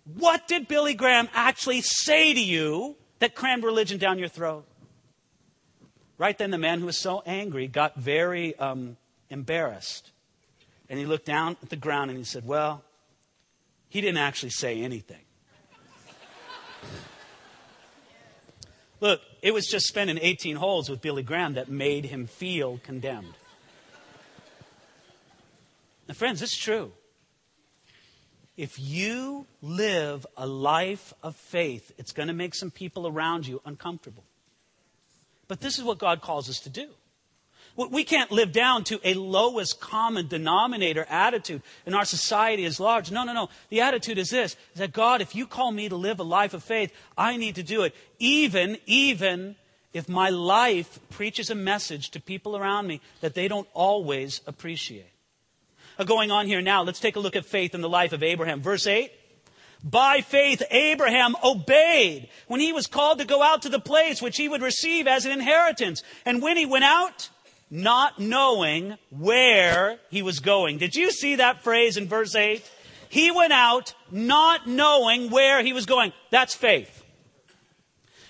what 0.05 0.47
did 0.47 0.67
Billy 0.67 0.93
Graham 0.93 1.29
actually 1.33 1.81
say 1.81 2.33
to 2.33 2.39
you 2.39 2.95
that 3.19 3.35
crammed 3.35 3.63
religion 3.63 3.97
down 3.97 4.19
your 4.19 4.27
throat? 4.27 4.65
Right 6.17 6.37
then, 6.37 6.51
the 6.51 6.57
man 6.57 6.79
who 6.79 6.85
was 6.85 6.99
so 6.99 7.23
angry 7.25 7.67
got 7.67 7.95
very 7.95 8.55
um, 8.57 8.97
embarrassed. 9.29 10.11
And 10.89 10.99
he 10.99 11.05
looked 11.05 11.25
down 11.25 11.57
at 11.63 11.69
the 11.69 11.75
ground 11.75 12.11
and 12.11 12.17
he 12.17 12.23
said, 12.25 12.45
Well, 12.45 12.83
he 13.89 14.01
didn't 14.01 14.17
actually 14.17 14.51
say 14.51 14.81
anything. 14.81 15.21
Look, 18.99 19.21
it 19.41 19.53
was 19.53 19.67
just 19.67 19.87
spending 19.87 20.17
18 20.21 20.55
holes 20.55 20.89
with 20.89 21.01
Billy 21.01 21.23
Graham 21.23 21.55
that 21.55 21.67
made 21.67 22.05
him 22.05 22.25
feel 22.25 22.79
condemned. 22.83 23.33
Now, 26.07 26.13
friends, 26.13 26.41
is 26.41 26.55
true. 26.55 26.93
If 28.55 28.79
you 28.79 29.47
live 29.61 30.25
a 30.37 30.45
life 30.45 31.13
of 31.23 31.35
faith, 31.35 31.91
it's 31.97 32.11
going 32.11 32.27
to 32.27 32.33
make 32.33 32.53
some 32.53 32.69
people 32.69 33.07
around 33.07 33.47
you 33.47 33.61
uncomfortable. 33.65 34.23
But 35.47 35.59
this 35.59 35.77
is 35.77 35.83
what 35.83 35.97
God 35.97 36.21
calls 36.21 36.49
us 36.49 36.59
to 36.61 36.69
do. 36.69 36.89
We 37.75 38.03
can't 38.03 38.31
live 38.31 38.51
down 38.51 38.83
to 38.85 38.99
a 39.03 39.15
lowest 39.15 39.79
common 39.79 40.27
denominator 40.27 41.07
attitude 41.09 41.63
in 41.87 41.95
our 41.95 42.05
society 42.05 42.65
as 42.65 42.79
large. 42.79 43.09
No, 43.09 43.23
no, 43.23 43.33
no. 43.33 43.49
The 43.69 43.81
attitude 43.81 44.19
is 44.19 44.29
this, 44.29 44.55
is 44.73 44.79
that 44.79 44.93
God, 44.93 45.21
if 45.21 45.33
you 45.33 45.47
call 45.47 45.71
me 45.71 45.89
to 45.89 45.95
live 45.95 46.19
a 46.19 46.23
life 46.23 46.53
of 46.53 46.63
faith, 46.63 46.93
I 47.17 47.35
need 47.37 47.55
to 47.55 47.63
do 47.63 47.81
it. 47.81 47.95
Even, 48.19 48.77
even 48.85 49.55
if 49.91 50.07
my 50.07 50.29
life 50.29 50.99
preaches 51.09 51.49
a 51.49 51.55
message 51.55 52.11
to 52.11 52.21
people 52.21 52.55
around 52.55 52.85
me 52.85 53.01
that 53.21 53.33
they 53.33 53.47
don't 53.47 53.67
always 53.73 54.41
appreciate 54.45 55.12
going 56.05 56.31
on 56.31 56.47
here 56.47 56.61
now. 56.61 56.83
Let's 56.83 56.99
take 56.99 57.15
a 57.15 57.19
look 57.19 57.35
at 57.35 57.45
faith 57.45 57.75
in 57.75 57.81
the 57.81 57.89
life 57.89 58.13
of 58.13 58.23
Abraham. 58.23 58.61
Verse 58.61 58.87
8. 58.87 59.11
By 59.83 60.21
faith, 60.21 60.63
Abraham 60.71 61.35
obeyed 61.43 62.29
when 62.47 62.61
he 62.61 62.71
was 62.71 62.87
called 62.87 63.19
to 63.19 63.25
go 63.25 63.43
out 63.43 63.63
to 63.63 63.69
the 63.69 63.79
place 63.79 64.21
which 64.21 64.37
he 64.37 64.47
would 64.47 64.61
receive 64.61 65.07
as 65.07 65.25
an 65.25 65.33
inheritance. 65.33 66.03
And 66.25 66.41
when 66.41 66.55
he 66.55 66.65
went 66.65 66.85
out, 66.85 67.29
not 67.69 68.19
knowing 68.19 68.97
where 69.09 69.99
he 70.09 70.21
was 70.21 70.39
going. 70.39 70.77
Did 70.77 70.95
you 70.95 71.11
see 71.11 71.35
that 71.35 71.63
phrase 71.63 71.97
in 71.97 72.07
verse 72.07 72.35
8? 72.35 72.69
He 73.09 73.31
went 73.31 73.51
out 73.51 73.93
not 74.11 74.67
knowing 74.67 75.29
where 75.29 75.63
he 75.63 75.73
was 75.73 75.85
going. 75.85 76.13
That's 76.29 76.55
faith. 76.55 77.03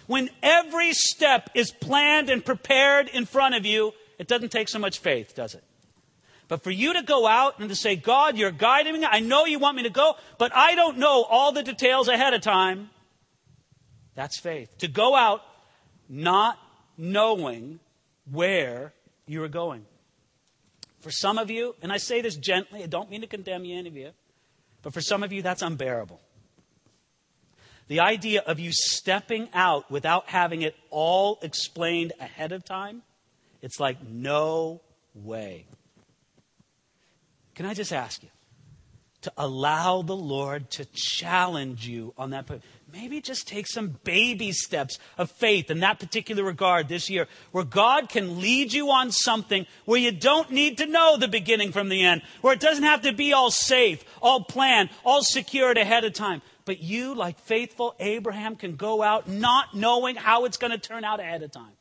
When 0.08 0.30
every 0.42 0.94
step 0.94 1.50
is 1.54 1.72
planned 1.72 2.30
and 2.30 2.44
prepared 2.44 3.10
in 3.10 3.26
front 3.26 3.56
of 3.56 3.66
you, 3.66 3.94
it 4.18 4.28
doesn't 4.28 4.52
take 4.52 4.70
so 4.70 4.80
much 4.80 5.00
faith, 5.00 5.36
does 5.36 5.56
it? 5.56 5.64
But 6.54 6.62
for 6.62 6.70
you 6.70 6.94
to 6.94 7.02
go 7.02 7.26
out 7.26 7.58
and 7.58 7.68
to 7.70 7.76
say, 7.76 7.96
God, 7.96 8.38
you're 8.38 8.52
guiding 8.52 8.94
me. 8.94 9.08
I 9.10 9.22
know 9.22 9.46
you 9.46 9.58
want 9.58 9.76
me 9.76 9.82
to 9.82 9.90
go, 9.90 10.14
but 10.38 10.56
I 10.56 10.76
don't 10.76 11.00
know 11.00 11.24
all 11.24 11.52
the 11.52 11.64
details 11.64 12.08
ahead 12.08 12.36
of 12.36 12.42
time. 12.42 12.92
That's 14.14 14.40
faith. 14.40 14.70
To 14.78 14.88
go 14.88 15.16
out 15.16 15.42
not 16.08 16.60
knowing 16.96 17.80
where 18.30 18.94
you 19.26 19.42
are 19.44 19.48
going. 19.48 19.88
For 21.00 21.10
some 21.10 21.40
of 21.40 21.50
you, 21.50 21.74
and 21.82 21.92
I 21.92 21.98
say 21.98 22.22
this 22.22 22.36
gently, 22.36 22.84
I 22.84 22.86
don't 22.86 23.10
mean 23.10 23.22
to 23.22 23.28
condemn 23.28 23.64
any 23.66 23.88
of 23.88 23.98
you, 23.98 24.12
but 24.84 24.94
for 24.94 25.02
some 25.02 25.24
of 25.24 25.34
you, 25.34 25.42
that's 25.42 25.64
unbearable. 25.64 26.22
The 27.88 28.02
idea 28.02 28.44
of 28.46 28.60
you 28.60 28.70
stepping 28.72 29.50
out 29.56 29.90
without 29.90 30.30
having 30.30 30.62
it 30.62 30.76
all 30.92 31.40
explained 31.42 32.14
ahead 32.20 32.52
of 32.52 32.64
time, 32.64 33.02
it's 33.64 33.80
like, 33.80 34.08
no 34.08 34.82
way. 35.16 35.66
Can 37.56 37.66
I 37.66 37.74
just 37.74 37.94
ask 37.94 38.24
you 38.24 38.30
to 39.22 39.32
allow 39.38 40.02
the 40.02 40.16
Lord 40.16 40.70
to 40.72 40.86
challenge 40.86 41.88
you 41.88 42.14
on 42.18 42.32
that? 42.32 42.50
Maybe 42.92 43.22
just 43.22 43.48
take 43.48 43.68
some 43.68 44.00
baby 44.04 44.52
steps 44.52 45.00
of 45.18 45.32
faith 45.32 45.72
in 45.72 45.80
that 45.80 46.00
particular 46.00 46.44
regard 46.44 46.88
this 46.90 47.10
year, 47.10 47.28
where 47.52 47.64
God 47.64 48.10
can 48.10 48.42
lead 48.42 48.74
you 48.74 48.90
on 48.90 49.12
something 49.12 49.66
where 49.86 50.00
you 50.00 50.12
don't 50.12 50.52
need 50.52 50.78
to 50.80 50.86
know 50.86 51.18
the 51.18 51.28
beginning 51.28 51.72
from 51.72 51.90
the 51.90 52.04
end, 52.04 52.22
where 52.42 52.54
it 52.54 52.60
doesn't 52.60 52.84
have 52.84 53.04
to 53.04 53.14
be 53.14 53.34
all 53.34 53.52
safe, 53.52 54.04
all 54.22 54.44
planned, 54.44 54.90
all 55.06 55.24
secured 55.24 55.78
ahead 55.78 56.04
of 56.04 56.14
time. 56.14 56.42
But 56.66 56.82
you, 56.82 57.14
like 57.14 57.40
faithful 57.40 57.96
Abraham, 58.00 58.56
can 58.56 58.76
go 58.76 59.02
out 59.04 59.28
not 59.28 59.76
knowing 59.76 60.16
how 60.16 60.46
it's 60.46 60.58
going 60.58 60.72
to 60.72 60.78
turn 60.78 61.04
out 61.04 61.20
ahead 61.20 61.44
of 61.44 61.52
time. 61.52 61.74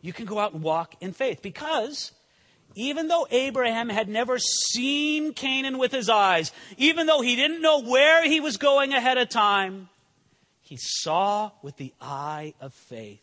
You 0.00 0.12
can 0.12 0.26
go 0.26 0.38
out 0.38 0.52
and 0.52 0.62
walk 0.62 0.94
in 1.00 1.12
faith 1.12 1.42
because 1.42 2.12
even 2.76 3.08
though 3.08 3.26
Abraham 3.30 3.88
had 3.88 4.08
never 4.08 4.38
seen 4.38 5.32
Canaan 5.32 5.78
with 5.78 5.90
his 5.90 6.08
eyes, 6.08 6.52
even 6.76 7.06
though 7.06 7.22
he 7.22 7.34
didn't 7.34 7.62
know 7.62 7.80
where 7.80 8.22
he 8.22 8.38
was 8.38 8.58
going 8.58 8.92
ahead 8.92 9.18
of 9.18 9.30
time, 9.30 9.88
he 10.60 10.76
saw 10.78 11.50
with 11.62 11.76
the 11.78 11.92
eye 12.00 12.54
of 12.60 12.74
faith. 12.74 13.22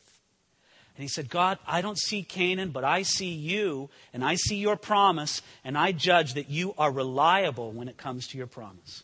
And 0.97 1.03
he 1.03 1.07
said, 1.07 1.29
God, 1.29 1.59
I 1.65 1.81
don't 1.81 1.97
see 1.97 2.23
Canaan, 2.23 2.71
but 2.71 2.83
I 2.83 3.03
see 3.03 3.31
you, 3.31 3.89
and 4.11 4.23
I 4.23 4.35
see 4.35 4.57
your 4.57 4.75
promise, 4.75 5.41
and 5.63 5.77
I 5.77 5.91
judge 5.91 6.33
that 6.33 6.49
you 6.49 6.73
are 6.77 6.91
reliable 6.91 7.71
when 7.71 7.87
it 7.87 7.97
comes 7.97 8.27
to 8.27 8.37
your 8.37 8.47
promise 8.47 9.03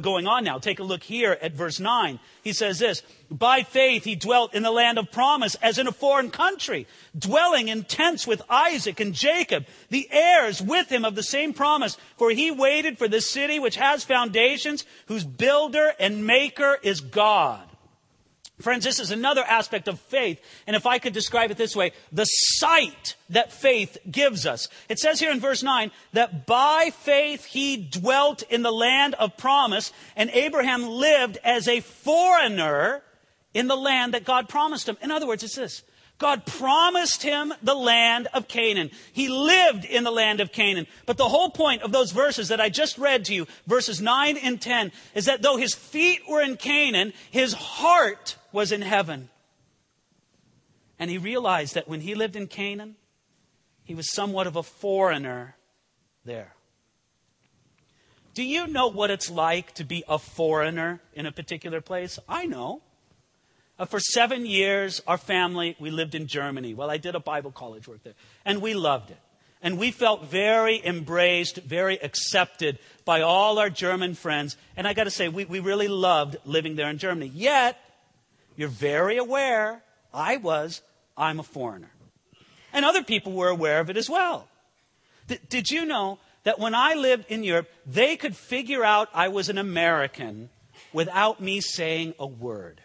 going 0.00 0.26
on 0.26 0.44
now. 0.44 0.58
Take 0.58 0.78
a 0.78 0.84
look 0.84 1.02
here 1.02 1.36
at 1.40 1.52
verse 1.52 1.80
9. 1.80 2.18
He 2.42 2.52
says 2.52 2.78
this 2.78 3.02
By 3.30 3.62
faith 3.62 4.04
he 4.04 4.16
dwelt 4.16 4.54
in 4.54 4.62
the 4.62 4.70
land 4.70 4.98
of 4.98 5.12
promise 5.12 5.54
as 5.56 5.78
in 5.78 5.86
a 5.86 5.92
foreign 5.92 6.30
country, 6.30 6.86
dwelling 7.18 7.68
in 7.68 7.84
tents 7.84 8.26
with 8.26 8.42
Isaac 8.48 9.00
and 9.00 9.14
Jacob, 9.14 9.66
the 9.90 10.08
heirs 10.10 10.62
with 10.62 10.88
him 10.90 11.04
of 11.04 11.14
the 11.14 11.22
same 11.22 11.52
promise. 11.52 11.96
For 12.16 12.30
he 12.30 12.50
waited 12.50 12.98
for 12.98 13.08
the 13.08 13.20
city 13.20 13.58
which 13.58 13.76
has 13.76 14.04
foundations, 14.04 14.84
whose 15.06 15.24
builder 15.24 15.92
and 15.98 16.26
maker 16.26 16.78
is 16.82 17.00
God. 17.00 17.67
Friends, 18.60 18.84
this 18.84 18.98
is 18.98 19.12
another 19.12 19.44
aspect 19.44 19.86
of 19.86 20.00
faith. 20.00 20.40
And 20.66 20.74
if 20.74 20.84
I 20.84 20.98
could 20.98 21.12
describe 21.12 21.52
it 21.52 21.56
this 21.56 21.76
way, 21.76 21.92
the 22.10 22.24
sight 22.24 23.14
that 23.30 23.52
faith 23.52 23.98
gives 24.10 24.46
us. 24.46 24.68
It 24.88 24.98
says 24.98 25.20
here 25.20 25.30
in 25.30 25.38
verse 25.38 25.62
9 25.62 25.92
that 26.12 26.46
by 26.46 26.90
faith 26.92 27.44
he 27.44 27.76
dwelt 27.76 28.42
in 28.42 28.62
the 28.62 28.72
land 28.72 29.14
of 29.14 29.36
promise, 29.36 29.92
and 30.16 30.28
Abraham 30.30 30.88
lived 30.88 31.38
as 31.44 31.68
a 31.68 31.80
foreigner 31.80 33.02
in 33.54 33.68
the 33.68 33.76
land 33.76 34.14
that 34.14 34.24
God 34.24 34.48
promised 34.48 34.88
him. 34.88 34.96
In 35.02 35.12
other 35.12 35.26
words, 35.26 35.44
it's 35.44 35.54
this. 35.54 35.84
God 36.18 36.44
promised 36.44 37.22
him 37.22 37.54
the 37.62 37.76
land 37.76 38.26
of 38.34 38.48
Canaan. 38.48 38.90
He 39.12 39.28
lived 39.28 39.84
in 39.84 40.02
the 40.02 40.10
land 40.10 40.40
of 40.40 40.50
Canaan. 40.50 40.88
But 41.06 41.16
the 41.16 41.28
whole 41.28 41.50
point 41.50 41.82
of 41.82 41.92
those 41.92 42.10
verses 42.10 42.48
that 42.48 42.60
I 42.60 42.70
just 42.70 42.98
read 42.98 43.26
to 43.26 43.34
you, 43.34 43.46
verses 43.68 44.00
9 44.00 44.36
and 44.36 44.60
10, 44.60 44.90
is 45.14 45.26
that 45.26 45.42
though 45.42 45.56
his 45.56 45.74
feet 45.74 46.22
were 46.28 46.42
in 46.42 46.56
Canaan, 46.56 47.12
his 47.30 47.52
heart 47.52 48.36
was 48.52 48.72
in 48.72 48.82
heaven. 48.82 49.28
And 50.98 51.10
he 51.10 51.18
realized 51.18 51.74
that 51.74 51.88
when 51.88 52.00
he 52.00 52.14
lived 52.14 52.36
in 52.36 52.46
Canaan, 52.46 52.96
he 53.84 53.94
was 53.94 54.12
somewhat 54.12 54.46
of 54.46 54.56
a 54.56 54.62
foreigner 54.62 55.56
there. 56.24 56.54
Do 58.34 58.42
you 58.42 58.66
know 58.66 58.88
what 58.88 59.10
it's 59.10 59.30
like 59.30 59.74
to 59.74 59.84
be 59.84 60.04
a 60.08 60.18
foreigner 60.18 61.00
in 61.14 61.26
a 61.26 61.32
particular 61.32 61.80
place? 61.80 62.18
I 62.28 62.46
know. 62.46 62.82
Uh, 63.78 63.84
for 63.84 64.00
seven 64.00 64.44
years, 64.44 65.00
our 65.06 65.18
family, 65.18 65.76
we 65.78 65.90
lived 65.90 66.14
in 66.14 66.26
Germany. 66.26 66.74
Well, 66.74 66.90
I 66.90 66.98
did 66.98 67.14
a 67.14 67.20
Bible 67.20 67.52
college 67.52 67.86
work 67.86 68.02
there, 68.02 68.14
and 68.44 68.60
we 68.60 68.74
loved 68.74 69.10
it. 69.10 69.18
And 69.60 69.78
we 69.78 69.90
felt 69.90 70.26
very 70.26 70.84
embraced, 70.84 71.56
very 71.56 71.96
accepted 72.00 72.78
by 73.04 73.22
all 73.22 73.58
our 73.58 73.70
German 73.70 74.14
friends. 74.14 74.56
And 74.76 74.86
I 74.86 74.94
got 74.94 75.04
to 75.04 75.10
say, 75.10 75.28
we, 75.28 75.44
we 75.44 75.58
really 75.58 75.88
loved 75.88 76.36
living 76.44 76.76
there 76.76 76.90
in 76.90 76.98
Germany. 76.98 77.32
Yet, 77.34 77.76
you're 78.58 78.68
very 78.68 79.16
aware 79.16 79.82
I 80.12 80.36
was, 80.36 80.82
I'm 81.16 81.38
a 81.38 81.44
foreigner. 81.44 81.90
And 82.72 82.84
other 82.84 83.04
people 83.04 83.32
were 83.32 83.48
aware 83.48 83.78
of 83.78 83.88
it 83.88 83.96
as 83.96 84.10
well. 84.10 84.48
Did 85.48 85.70
you 85.70 85.86
know 85.86 86.18
that 86.42 86.58
when 86.58 86.74
I 86.74 86.94
lived 86.94 87.26
in 87.28 87.44
Europe, 87.44 87.68
they 87.86 88.16
could 88.16 88.34
figure 88.34 88.84
out 88.84 89.08
I 89.14 89.28
was 89.28 89.48
an 89.48 89.58
American 89.58 90.50
without 90.92 91.40
me 91.40 91.60
saying 91.60 92.14
a 92.18 92.26
word? 92.26 92.80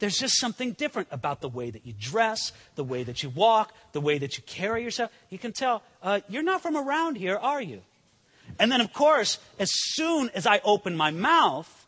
There's 0.00 0.18
just 0.18 0.38
something 0.40 0.72
different 0.72 1.06
about 1.12 1.40
the 1.40 1.48
way 1.48 1.70
that 1.70 1.86
you 1.86 1.94
dress, 1.96 2.50
the 2.74 2.84
way 2.84 3.04
that 3.04 3.22
you 3.22 3.30
walk, 3.30 3.72
the 3.92 4.00
way 4.00 4.18
that 4.18 4.36
you 4.36 4.42
carry 4.44 4.82
yourself. 4.82 5.12
You 5.30 5.38
can 5.38 5.52
tell, 5.52 5.82
uh, 6.02 6.20
you're 6.28 6.42
not 6.42 6.62
from 6.62 6.76
around 6.76 7.16
here, 7.16 7.36
are 7.36 7.62
you? 7.62 7.80
And 8.58 8.72
then, 8.72 8.80
of 8.80 8.92
course, 8.92 9.38
as 9.58 9.70
soon 9.72 10.30
as 10.34 10.46
I 10.48 10.60
open 10.64 10.96
my 10.96 11.12
mouth, 11.12 11.83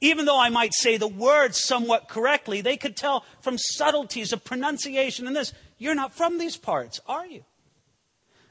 even 0.00 0.26
though 0.26 0.38
I 0.38 0.50
might 0.50 0.74
say 0.74 0.96
the 0.96 1.08
words 1.08 1.58
somewhat 1.58 2.08
correctly, 2.08 2.60
they 2.60 2.76
could 2.76 2.96
tell 2.96 3.24
from 3.40 3.56
subtleties 3.58 4.32
of 4.32 4.44
pronunciation 4.44 5.26
and 5.26 5.34
this, 5.34 5.52
you're 5.78 5.94
not 5.94 6.14
from 6.14 6.38
these 6.38 6.56
parts, 6.56 7.00
are 7.06 7.26
you? 7.26 7.44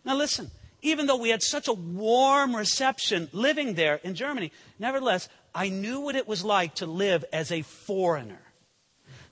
Now 0.03 0.15
listen, 0.15 0.51
even 0.81 1.07
though 1.07 1.17
we 1.17 1.29
had 1.29 1.43
such 1.43 1.67
a 1.67 1.73
warm 1.73 2.55
reception 2.55 3.29
living 3.31 3.73
there 3.73 3.99
in 4.03 4.15
Germany, 4.15 4.51
nevertheless, 4.79 5.29
I 5.53 5.69
knew 5.69 6.01
what 6.01 6.15
it 6.15 6.27
was 6.27 6.43
like 6.43 6.75
to 6.75 6.85
live 6.85 7.25
as 7.31 7.51
a 7.51 7.61
foreigner. 7.61 8.41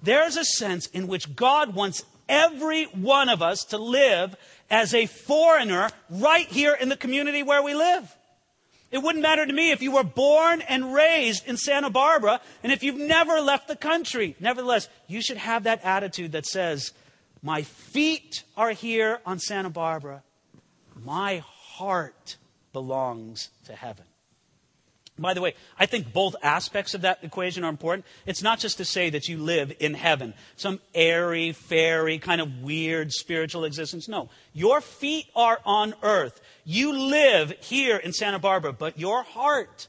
There's 0.01 0.37
a 0.37 0.45
sense 0.45 0.87
in 0.87 1.07
which 1.07 1.35
God 1.35 1.75
wants 1.75 2.03
every 2.27 2.85
one 2.85 3.29
of 3.29 3.41
us 3.41 3.65
to 3.65 3.77
live 3.77 4.35
as 4.69 4.93
a 4.93 5.05
foreigner 5.05 5.89
right 6.09 6.47
here 6.47 6.73
in 6.73 6.89
the 6.89 6.97
community 6.97 7.43
where 7.43 7.63
we 7.63 7.73
live. 7.73 8.13
It 8.93 9.01
wouldn't 9.01 9.23
matter 9.23 9.43
to 9.43 9.51
me 9.51 9.71
if 9.71 9.81
you 9.81 9.91
were 9.91 10.03
born 10.03 10.61
and 10.61 10.93
raised 10.93 11.47
in 11.47 11.57
Santa 11.57 11.89
Barbara 11.89 12.39
and 12.61 12.71
if 12.71 12.83
you've 12.83 12.95
never 12.95 13.41
left 13.41 13.67
the 13.67 13.75
country. 13.75 14.35
Nevertheless, 14.39 14.87
you 15.07 15.19
should 15.19 15.37
have 15.37 15.63
that 15.63 15.83
attitude 15.83 16.33
that 16.33 16.45
says, 16.45 16.93
My 17.41 17.63
feet 17.63 18.43
are 18.55 18.69
here 18.69 19.19
on 19.25 19.39
Santa 19.39 19.71
Barbara. 19.71 20.21
My 20.95 21.43
heart 21.43 22.37
belongs 22.71 23.49
to 23.65 23.73
heaven. 23.73 24.05
By 25.17 25.35
the 25.35 25.41
way, 25.41 25.53
I 25.77 25.85
think 25.85 26.11
both 26.11 26.35
aspects 26.41 26.95
of 26.95 27.01
that 27.01 27.19
equation 27.21 27.63
are 27.63 27.69
important. 27.69 28.05
It's 28.25 28.41
not 28.41 28.59
just 28.59 28.77
to 28.77 28.85
say 28.85 29.11
that 29.11 29.27
you 29.27 29.37
live 29.37 29.71
in 29.79 29.93
heaven, 29.93 30.33
some 30.55 30.79
airy, 30.95 31.51
fairy, 31.51 32.17
kind 32.17 32.41
of 32.41 32.63
weird 32.63 33.11
spiritual 33.11 33.63
existence. 33.63 34.07
No. 34.07 34.29
Your 34.53 34.81
feet 34.81 35.27
are 35.35 35.59
on 35.65 35.93
earth. 36.01 36.41
You 36.65 36.97
live 36.97 37.51
here 37.59 37.97
in 37.97 38.11
Santa 38.11 38.39
Barbara, 38.39 38.73
but 38.73 38.99
your 38.99 39.21
heart 39.21 39.87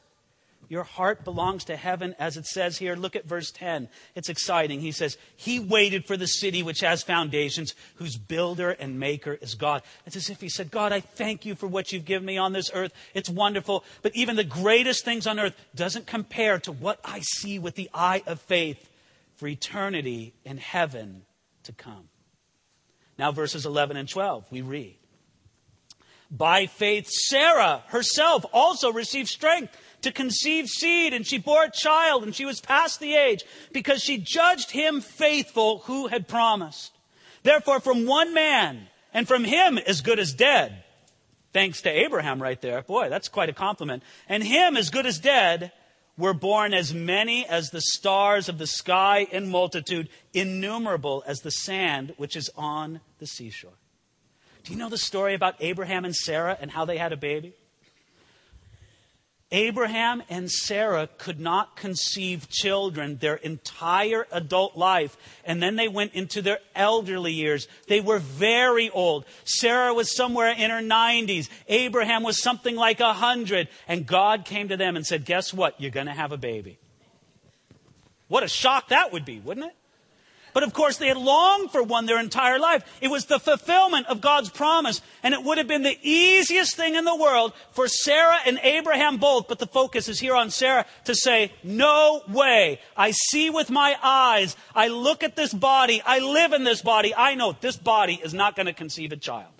your 0.68 0.84
heart 0.84 1.24
belongs 1.24 1.64
to 1.64 1.76
heaven, 1.76 2.14
as 2.18 2.36
it 2.36 2.46
says 2.46 2.78
here. 2.78 2.96
Look 2.96 3.16
at 3.16 3.26
verse 3.26 3.50
10. 3.50 3.88
It's 4.14 4.28
exciting. 4.28 4.80
He 4.80 4.92
says, 4.92 5.16
He 5.36 5.60
waited 5.60 6.06
for 6.06 6.16
the 6.16 6.26
city 6.26 6.62
which 6.62 6.80
has 6.80 7.02
foundations, 7.02 7.74
whose 7.96 8.16
builder 8.16 8.70
and 8.70 8.98
maker 8.98 9.38
is 9.40 9.54
God. 9.54 9.82
It's 10.06 10.16
as 10.16 10.30
if 10.30 10.40
He 10.40 10.48
said, 10.48 10.70
God, 10.70 10.92
I 10.92 11.00
thank 11.00 11.44
you 11.44 11.54
for 11.54 11.66
what 11.66 11.92
you've 11.92 12.04
given 12.04 12.26
me 12.26 12.38
on 12.38 12.52
this 12.52 12.70
earth. 12.74 12.92
It's 13.14 13.28
wonderful. 13.28 13.84
But 14.02 14.14
even 14.14 14.36
the 14.36 14.44
greatest 14.44 15.04
things 15.04 15.26
on 15.26 15.38
earth 15.38 15.54
doesn't 15.74 16.06
compare 16.06 16.58
to 16.60 16.72
what 16.72 17.00
I 17.04 17.20
see 17.20 17.58
with 17.58 17.74
the 17.74 17.90
eye 17.92 18.22
of 18.26 18.40
faith 18.40 18.90
for 19.36 19.48
eternity 19.48 20.34
in 20.44 20.58
heaven 20.58 21.22
to 21.64 21.72
come. 21.72 22.08
Now, 23.18 23.32
verses 23.32 23.66
11 23.66 23.96
and 23.96 24.08
12, 24.08 24.50
we 24.50 24.62
read. 24.62 24.96
By 26.30 26.66
faith, 26.66 27.08
Sarah 27.08 27.84
herself 27.88 28.44
also 28.52 28.92
received 28.92 29.28
strength 29.28 29.76
to 30.04 30.12
conceive 30.12 30.68
seed, 30.68 31.12
and 31.12 31.26
she 31.26 31.38
bore 31.38 31.64
a 31.64 31.70
child, 31.70 32.22
and 32.22 32.34
she 32.34 32.44
was 32.44 32.60
past 32.60 33.00
the 33.00 33.14
age, 33.14 33.44
because 33.72 34.02
she 34.02 34.16
judged 34.16 34.70
him 34.70 35.00
faithful 35.00 35.80
who 35.80 36.06
had 36.06 36.28
promised. 36.28 36.92
Therefore, 37.42 37.80
from 37.80 38.06
one 38.06 38.32
man, 38.32 38.88
and 39.12 39.28
from 39.28 39.44
him 39.44 39.76
as 39.78 40.00
good 40.00 40.18
as 40.18 40.32
dead, 40.32 40.84
thanks 41.52 41.82
to 41.82 41.90
Abraham 41.90 42.40
right 42.42 42.60
there, 42.60 42.82
boy, 42.82 43.08
that's 43.10 43.28
quite 43.28 43.48
a 43.48 43.54
compliment, 43.54 44.02
and 44.28 44.42
him 44.42 44.76
as 44.76 44.90
good 44.90 45.06
as 45.06 45.18
dead, 45.18 45.72
were 46.16 46.34
born 46.34 46.72
as 46.72 46.94
many 46.94 47.44
as 47.46 47.70
the 47.70 47.80
stars 47.80 48.48
of 48.48 48.58
the 48.58 48.66
sky 48.66 49.26
in 49.32 49.50
multitude, 49.50 50.08
innumerable 50.32 51.24
as 51.26 51.40
the 51.40 51.50
sand 51.50 52.14
which 52.16 52.36
is 52.36 52.48
on 52.56 53.00
the 53.18 53.26
seashore. 53.26 53.78
Do 54.62 54.72
you 54.72 54.78
know 54.78 54.88
the 54.88 54.96
story 54.96 55.34
about 55.34 55.56
Abraham 55.60 56.04
and 56.04 56.14
Sarah 56.14 56.56
and 56.60 56.70
how 56.70 56.84
they 56.84 56.98
had 56.98 57.12
a 57.12 57.16
baby? 57.16 57.54
Abraham 59.54 60.20
and 60.28 60.50
Sarah 60.50 61.08
could 61.16 61.38
not 61.38 61.76
conceive 61.76 62.48
children 62.50 63.18
their 63.18 63.36
entire 63.36 64.26
adult 64.32 64.76
life. 64.76 65.16
And 65.44 65.62
then 65.62 65.76
they 65.76 65.86
went 65.86 66.14
into 66.14 66.42
their 66.42 66.58
elderly 66.74 67.32
years. 67.32 67.68
They 67.86 68.00
were 68.00 68.18
very 68.18 68.90
old. 68.90 69.26
Sarah 69.44 69.94
was 69.94 70.14
somewhere 70.14 70.50
in 70.50 70.70
her 70.70 70.80
90s. 70.80 71.48
Abraham 71.68 72.24
was 72.24 72.42
something 72.42 72.74
like 72.74 72.98
100. 72.98 73.68
And 73.86 74.04
God 74.04 74.44
came 74.44 74.70
to 74.70 74.76
them 74.76 74.96
and 74.96 75.06
said, 75.06 75.24
Guess 75.24 75.54
what? 75.54 75.80
You're 75.80 75.92
going 75.92 76.06
to 76.06 76.12
have 76.12 76.32
a 76.32 76.36
baby. 76.36 76.80
What 78.26 78.42
a 78.42 78.48
shock 78.48 78.88
that 78.88 79.12
would 79.12 79.24
be, 79.24 79.38
wouldn't 79.38 79.66
it? 79.66 79.76
But 80.54 80.62
of 80.62 80.72
course, 80.72 80.96
they 80.96 81.08
had 81.08 81.16
longed 81.16 81.72
for 81.72 81.82
one 81.82 82.06
their 82.06 82.20
entire 82.20 82.60
life. 82.60 82.84
It 83.00 83.08
was 83.08 83.26
the 83.26 83.40
fulfillment 83.40 84.06
of 84.06 84.20
God's 84.20 84.48
promise. 84.48 85.02
And 85.24 85.34
it 85.34 85.42
would 85.42 85.58
have 85.58 85.66
been 85.66 85.82
the 85.82 85.98
easiest 86.00 86.76
thing 86.76 86.94
in 86.94 87.04
the 87.04 87.16
world 87.16 87.52
for 87.72 87.88
Sarah 87.88 88.38
and 88.46 88.60
Abraham 88.62 89.18
both, 89.18 89.48
but 89.48 89.58
the 89.58 89.66
focus 89.66 90.08
is 90.08 90.20
here 90.20 90.36
on 90.36 90.50
Sarah, 90.50 90.86
to 91.06 91.14
say, 91.14 91.52
no 91.64 92.22
way. 92.28 92.80
I 92.96 93.10
see 93.10 93.50
with 93.50 93.68
my 93.68 93.96
eyes. 94.00 94.56
I 94.76 94.88
look 94.88 95.24
at 95.24 95.34
this 95.34 95.52
body. 95.52 96.00
I 96.06 96.20
live 96.20 96.52
in 96.52 96.62
this 96.62 96.82
body. 96.82 97.12
I 97.14 97.34
know 97.34 97.56
this 97.60 97.76
body 97.76 98.20
is 98.22 98.32
not 98.32 98.54
going 98.54 98.66
to 98.66 98.72
conceive 98.72 99.10
a 99.10 99.16
child. 99.16 99.50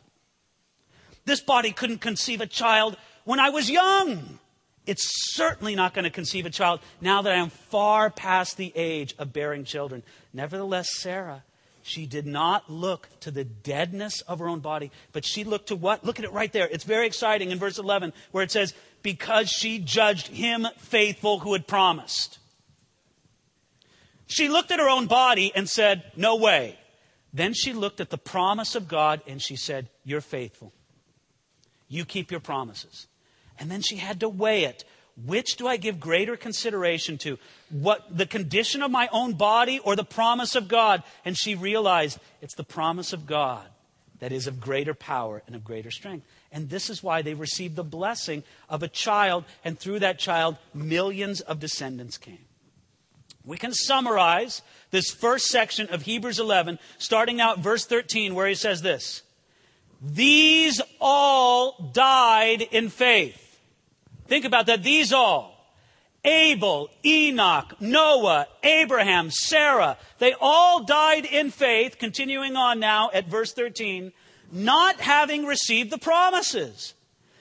This 1.25 1.41
body 1.41 1.73
couldn't 1.73 2.03
conceive 2.03 2.41
a 2.41 2.47
child 2.47 2.97
when 3.25 3.41
I 3.41 3.51
was 3.51 3.69
young. 3.69 4.39
It's 4.87 5.35
certainly 5.35 5.75
not 5.75 5.95
going 5.95 6.05
to 6.05 6.11
conceive 6.11 6.45
a 6.45 6.51
child 6.51 6.81
now 7.01 7.23
that 7.23 7.33
I 7.33 7.39
am 7.39 7.49
far 7.49 8.11
past 8.11 8.57
the 8.57 8.73
age 8.75 9.15
of 9.19 9.33
bearing 9.33 9.65
children. 9.65 10.03
Nevertheless, 10.33 10.89
Sarah, 10.99 11.43
she 11.83 12.07
did 12.07 12.27
not 12.27 12.71
look 12.71 13.09
to 13.21 13.31
the 13.31 13.45
deadness 13.45 14.21
of 14.23 14.39
her 14.39 14.49
own 14.49 14.61
body, 14.61 14.91
but 15.13 15.25
she 15.25 15.45
looked 15.45 15.69
to 15.69 15.77
what? 15.77 16.05
Look 16.05 16.19
at 16.19 16.25
it 16.25 16.33
right 16.33 16.53
there. 16.53 16.69
It's 16.71 16.85
very 16.85 17.07
exciting 17.07 17.51
in 17.51 17.59
verse 17.59 17.79
11 17.79 18.13
where 18.31 18.45
it 18.45 18.51
says, 18.51 18.75
because 19.03 19.49
she 19.49 19.79
judged 19.79 20.29
him 20.29 20.67
faithful 20.79 21.41
who 21.41 21.53
had 21.53 21.67
promised. 21.67 22.39
She 24.27 24.49
looked 24.49 24.71
at 24.71 24.81
her 24.81 24.89
own 24.89 25.07
body 25.07 25.53
and 25.55 25.69
said, 25.69 26.05
no 26.17 26.37
way. 26.37 26.79
Then 27.33 27.53
she 27.53 27.73
looked 27.73 28.01
at 28.01 28.11
the 28.11 28.19
promise 28.19 28.75
of 28.75 28.89
God 28.89 29.21
and 29.27 29.41
she 29.41 29.57
said, 29.57 29.89
you're 30.05 30.21
faithful. 30.21 30.73
You 31.89 32.05
keep 32.05 32.31
your 32.31 32.41
promises. 32.41 33.07
And 33.59 33.71
then 33.71 33.83
she 33.83 33.97
had 33.97 34.21
to 34.21 34.29
weigh 34.29 34.65
it. 34.65 34.85
Which 35.25 35.57
do 35.57 35.69
I 35.69 35.77
give 35.77 36.01
greater 36.01 36.37
consideration 36.37 37.19
to? 37.19 37.39
What, 37.71 38.05
the 38.17 38.27
condition 38.27 38.83
of 38.83 38.91
my 38.91 39.09
own 39.13 39.35
body 39.35 39.79
or 39.79 39.95
the 39.95 40.05
promise 40.05 40.57
of 40.57 40.67
God? 40.67 41.05
And 41.25 41.37
she 41.39 41.55
realized 41.55 42.19
it's 42.43 42.57
the 42.57 42.65
promise 42.65 43.13
of 43.13 43.27
God 43.27 43.67
that 44.19 44.33
is 44.33 44.47
of 44.47 44.61
greater 44.61 44.95
power 44.95 45.43
and 45.47 45.55
of 45.55 45.65
greater 45.65 45.91
strength. 45.91 46.27
And 46.51 46.69
this 46.69 46.91
is 46.91 47.03
why 47.03 47.23
they 47.23 47.35
received 47.35 47.77
the 47.77 47.85
blessing 47.85 48.43
of 48.69 48.83
a 48.83 48.89
child, 48.89 49.45
and 49.65 49.79
through 49.79 50.01
that 50.01 50.19
child, 50.19 50.57
millions 50.73 51.41
of 51.41 51.61
descendants 51.61 52.19
came. 52.19 52.45
We 53.45 53.59
can 53.59 53.75
summarize 53.75 54.63
this 54.91 55.11
first 55.11 55.47
section 55.47 55.89
of 55.89 56.03
Hebrews 56.03 56.39
11, 56.39 56.79
starting 56.99 57.41
out 57.41 57.59
verse 57.59 57.85
13, 57.85 58.35
where 58.35 58.49
he 58.49 58.55
says 58.55 58.83
this 58.83 59.23
These 60.01 60.81
all 61.01 61.91
died 61.93 62.63
in 62.63 62.89
faith 62.89 63.44
Think 64.27 64.45
about 64.45 64.67
that. 64.67 64.83
These 64.83 65.13
all 65.13 65.55
Abel, 66.25 66.89
Enoch, 67.05 67.75
Noah, 67.81 68.47
Abraham, 68.63 69.31
Sarah, 69.31 69.99
they 70.19 70.35
all 70.41 70.83
died 70.85 71.27
in 71.27 71.51
faith, 71.51 71.99
continuing 71.99 72.57
on 72.57 72.81
now 72.81 73.11
at 73.13 73.29
verse 73.29 73.53
13, 73.53 74.11
not 74.51 75.01
having 75.01 75.45
received 75.45 75.91
the 75.91 75.99
promises, 75.99 76.95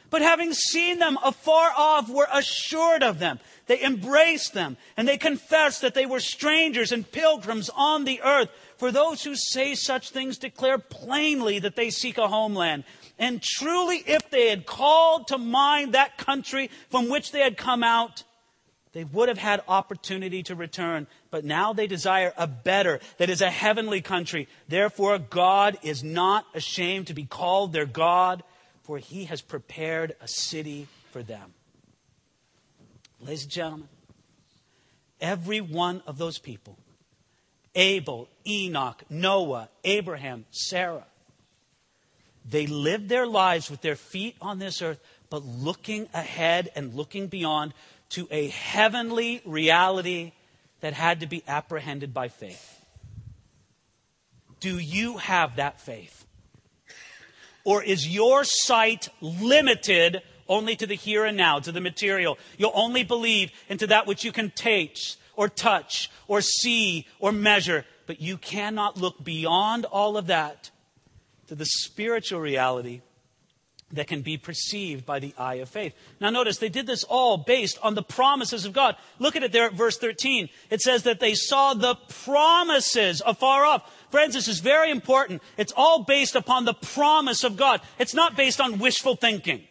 but 0.09 0.21
having 0.21 0.53
seen 0.53 0.99
them 0.99 1.17
afar 1.23 1.71
off, 1.75 2.09
were 2.09 2.27
assured 2.31 3.03
of 3.03 3.19
them. 3.19 3.39
They 3.67 3.81
embraced 3.81 4.53
them, 4.53 4.75
and 4.97 5.07
they 5.07 5.17
confessed 5.17 5.81
that 5.81 5.93
they 5.93 6.05
were 6.05 6.19
strangers 6.19 6.91
and 6.91 7.09
pilgrims 7.09 7.69
on 7.73 8.03
the 8.03 8.21
earth. 8.21 8.49
For 8.77 8.91
those 8.91 9.23
who 9.23 9.35
say 9.35 9.75
such 9.75 10.09
things 10.09 10.37
declare 10.37 10.77
plainly 10.77 11.59
that 11.59 11.77
they 11.77 11.89
seek 11.89 12.17
a 12.17 12.27
homeland. 12.27 12.83
And 13.19 13.41
truly, 13.41 13.97
if 13.97 14.29
they 14.31 14.49
had 14.49 14.65
called 14.65 15.27
to 15.27 15.37
mind 15.37 15.93
that 15.93 16.17
country 16.17 16.69
from 16.89 17.09
which 17.09 17.31
they 17.31 17.41
had 17.41 17.57
come 17.57 17.83
out, 17.83 18.23
they 18.93 19.03
would 19.03 19.27
have 19.27 19.37
had 19.37 19.61
opportunity 19.67 20.43
to 20.43 20.55
return. 20.55 21.07
But 21.31 21.43
now 21.43 21.73
they 21.73 21.87
desire 21.87 22.33
a 22.37 22.47
better, 22.47 22.99
that 23.17 23.29
is 23.29 23.41
a 23.41 23.49
heavenly 23.49 24.01
country. 24.01 24.47
Therefore, 24.67 25.17
God 25.17 25.77
is 25.81 26.03
not 26.03 26.45
ashamed 26.53 27.07
to 27.07 27.13
be 27.13 27.25
called 27.25 27.73
their 27.73 27.85
God, 27.85 28.43
for 28.83 28.97
he 28.97 29.25
has 29.25 29.41
prepared 29.41 30.15
a 30.21 30.27
city 30.27 30.87
for 31.11 31.23
them. 31.23 31.53
Ladies 33.19 33.43
and 33.43 33.51
gentlemen, 33.51 33.87
every 35.21 35.61
one 35.61 36.03
of 36.05 36.17
those 36.17 36.37
people, 36.37 36.77
Abel, 37.75 38.27
Enoch, 38.45 39.03
Noah, 39.09 39.69
Abraham, 39.83 40.45
Sarah. 40.51 41.05
They 42.53 42.67
lived 42.67 43.09
their 43.09 43.25
lives 43.25 43.71
with 43.71 43.81
their 43.81 43.95
feet 43.95 44.35
on 44.39 44.59
this 44.59 44.79
earth, 44.83 44.99
but 45.31 45.43
looking 45.43 46.07
ahead 46.13 46.69
and 46.75 46.93
looking 46.93 47.25
beyond 47.25 47.73
to 48.09 48.27
a 48.29 48.49
heavenly 48.49 49.41
reality 49.43 50.33
that 50.81 50.93
had 50.93 51.21
to 51.21 51.25
be 51.25 51.43
apprehended 51.47 52.13
by 52.13 52.27
faith. 52.27 52.79
Do 54.59 54.77
you 54.77 55.17
have 55.17 55.55
that 55.55 55.81
faith? 55.81 56.27
Or 57.63 57.81
is 57.81 58.07
your 58.07 58.43
sight 58.43 59.09
limited 59.19 60.21
only 60.47 60.75
to 60.75 60.85
the 60.85 60.93
here 60.93 61.25
and 61.25 61.35
now, 61.35 61.57
to 61.57 61.71
the 61.71 61.81
material? 61.81 62.37
You'll 62.59 62.71
only 62.75 63.03
believe 63.03 63.51
into 63.67 63.87
that 63.87 64.05
which 64.05 64.23
you 64.23 64.31
can 64.31 64.51
taste 64.51 65.17
or 65.35 65.49
touch 65.49 66.11
or 66.27 66.41
see 66.41 67.07
or 67.19 67.31
measure, 67.31 67.83
but 68.05 68.21
you 68.21 68.37
cannot 68.37 68.95
look 68.95 69.23
beyond 69.23 69.85
all 69.85 70.17
of 70.17 70.27
that 70.27 70.69
to 71.47 71.55
the 71.55 71.65
spiritual 71.65 72.39
reality 72.39 73.01
that 73.93 74.07
can 74.07 74.21
be 74.21 74.37
perceived 74.37 75.05
by 75.05 75.19
the 75.19 75.33
eye 75.37 75.55
of 75.55 75.69
faith. 75.69 75.93
Now 76.19 76.31
notice 76.31 76.57
they 76.57 76.69
did 76.69 76.87
this 76.87 77.03
all 77.03 77.37
based 77.37 77.77
on 77.83 77.93
the 77.93 78.01
promises 78.01 78.65
of 78.65 78.73
God. 78.73 78.95
Look 79.19 79.35
at 79.35 79.43
it 79.43 79.51
there 79.51 79.65
at 79.65 79.73
verse 79.73 79.97
13. 79.97 80.49
It 80.71 80.81
says 80.81 81.03
that 81.03 81.19
they 81.19 81.35
saw 81.35 81.73
the 81.73 81.95
promises 82.23 83.21
afar 83.23 83.65
off. 83.65 83.93
Friends, 84.09 84.33
this 84.33 84.47
is 84.47 84.59
very 84.59 84.89
important. 84.89 85.43
It's 85.57 85.73
all 85.75 86.03
based 86.03 86.35
upon 86.35 86.65
the 86.65 86.73
promise 86.73 87.43
of 87.43 87.55
God. 87.55 87.81
It's 87.99 88.15
not 88.15 88.35
based 88.35 88.59
on 88.59 88.79
wishful 88.79 89.15
thinking. 89.15 89.63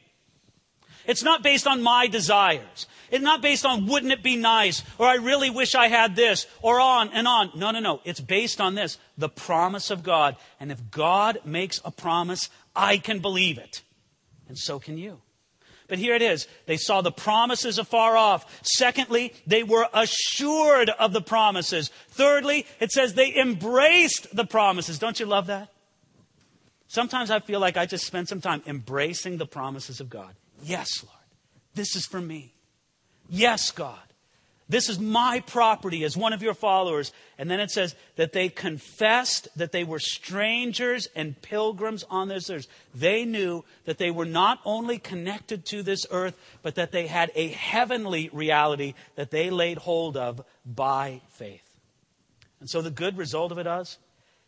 It's 1.05 1.25
not 1.25 1.43
based 1.43 1.67
on 1.67 1.83
my 1.83 2.07
desires. 2.07 2.87
It's 3.13 3.23
not 3.23 3.43
based 3.43 3.67
on 3.67 3.87
wouldn't 3.87 4.11
it 4.11 4.23
be 4.23 4.37
nice 4.37 4.83
or 4.99 5.07
I 5.07 5.17
really 5.17 5.51
wish 5.51 5.75
I 5.75 5.89
had 5.89 6.17
this 6.17 6.47
or 6.63 6.81
on 6.81 7.11
and 7.13 7.29
on. 7.29 7.53
No, 7.55 7.71
no, 7.71 7.79
no. 7.79 8.01
It's 8.05 8.21
based 8.21 8.61
on 8.61 8.75
this, 8.75 8.99
the 9.19 9.29
promise 9.29 9.91
of 9.91 10.03
God. 10.03 10.37
And 10.59 10.73
if 10.73 10.91
God 10.91 11.39
makes 11.45 11.81
a 11.85 11.91
promise, 11.91 12.49
I 12.75 12.97
can 12.97 13.21
believe 13.21 13.59
it. 13.59 13.83
And 14.49 14.59
so 14.59 14.79
can 14.79 14.97
you. 14.97 15.21
But 15.89 15.99
here 15.99 16.15
it 16.15 16.23
is. 16.23 16.49
They 16.65 16.79
saw 16.79 17.03
the 17.03 17.13
promises 17.13 17.79
afar 17.79 18.17
off. 18.17 18.61
Secondly, 18.63 19.35
they 19.47 19.63
were 19.63 19.87
assured 19.93 20.89
of 20.89 21.13
the 21.13 21.21
promises. 21.21 21.91
Thirdly, 22.09 22.65
it 22.81 22.93
says 22.93 23.13
they 23.13 23.37
embraced 23.37 24.35
the 24.35 24.47
promises. 24.47 24.99
Don't 24.99 25.21
you 25.21 25.27
love 25.27 25.49
that? 25.49 25.69
Sometimes 26.89 27.31
I 27.31 27.41
feel 27.41 27.61
like 27.61 27.77
I 27.77 27.85
just 27.85 28.07
spent 28.07 28.31
some 28.31 28.41
time 28.41 28.63
embracing 28.67 29.37
the 29.37 29.47
promises 29.47 30.01
of 30.01 30.09
God. 30.09 30.35
Yes, 30.63 31.05
Lord. 31.05 31.17
This 31.75 31.95
is 31.95 32.07
for 32.07 32.23
me. 32.23 32.55
Yes, 33.33 33.71
God. 33.71 33.99
This 34.69 34.91
is 34.91 34.99
my 34.99 35.41
property 35.41 36.05
as 36.05 36.19
one 36.19 36.35
of 36.35 36.43
your 36.43 36.53
followers. 36.53 37.13
And 37.39 37.51
then 37.51 37.61
it 37.61 37.71
says 37.71 37.95
that 38.17 38.35
they 38.35 38.51
confessed 38.51 39.49
that 39.57 39.73
they 39.73 39.85
were 39.85 39.99
strangers 39.99 41.09
and 41.17 41.41
pilgrims 41.41 42.05
on 42.11 42.29
this 42.29 42.51
earth. 42.51 42.67
They 42.95 43.25
knew 43.25 43.65
that 43.87 43.97
they 43.97 44.11
were 44.11 44.27
not 44.27 44.61
only 44.67 44.99
connected 44.99 45.65
to 45.67 45.83
this 45.83 46.05
earth, 46.11 46.39
but 46.61 46.75
that 46.75 46.93
they 46.93 47.07
had 47.07 47.33
a 47.35 47.49
heavenly 47.49 48.29
reality 48.35 48.93
that 49.17 49.31
they 49.31 49.49
laid 49.49 49.79
hold 49.79 50.19
of 50.19 50.45
by 50.67 51.23
faith. 51.31 51.69
And 52.61 52.69
so 52.69 52.83
the 52.83 52.91
good 52.91 53.17
result 53.17 53.51
of 53.51 53.57
it 53.57 53.67
is, 53.67 53.97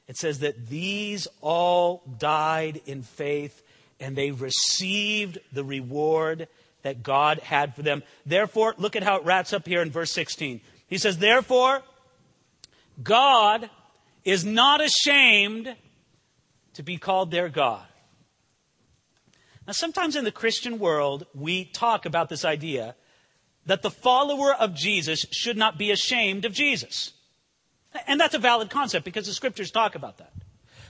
it 0.09 0.19
says 0.19 0.41
that 0.41 0.69
these 0.69 1.27
all 1.41 2.03
died 2.19 2.83
in 2.85 3.03
faith 3.03 3.63
and 3.99 4.15
they 4.15 4.31
received 4.31 5.39
the 5.55 5.65
reward 5.65 6.49
that 6.85 7.03
God 7.03 7.41
had 7.41 7.75
for 7.75 7.83
them. 7.83 8.03
Therefore, 8.25 8.75
look 8.79 8.95
at 8.95 9.03
how 9.03 9.17
it 9.17 9.25
wraps 9.25 9.53
up 9.53 9.67
here 9.67 9.83
in 9.83 9.91
verse 9.91 10.13
16. 10.13 10.61
He 10.87 10.99
says, 10.99 11.19
Therefore, 11.19 11.83
God 13.03 13.69
is 14.25 14.45
not 14.45 14.81
ashamed 14.83 15.75
to 16.75 16.83
be 16.83 16.99
called 16.99 17.31
their 17.31 17.49
God. 17.49 17.85
Now, 19.67 19.73
sometimes 19.73 20.15
in 20.15 20.25
the 20.25 20.31
Christian 20.31 20.79
world, 20.79 21.27
we 21.35 21.65
talk 21.65 22.05
about 22.05 22.29
this 22.29 22.45
idea 22.45 22.95
that 23.65 23.81
the 23.81 23.91
follower 23.91 24.55
of 24.55 24.75
Jesus 24.75 25.25
should 25.31 25.57
not 25.57 25.79
be 25.79 25.91
ashamed 25.91 26.45
of 26.45 26.53
Jesus. 26.53 27.13
And 28.07 28.21
that's 28.21 28.35
a 28.35 28.39
valid 28.39 28.69
concept 28.69 29.07
because 29.07 29.27
the 29.27 29.33
scriptures 29.33 29.71
talk 29.71 29.95
about 29.95 30.19
that. 30.19 30.33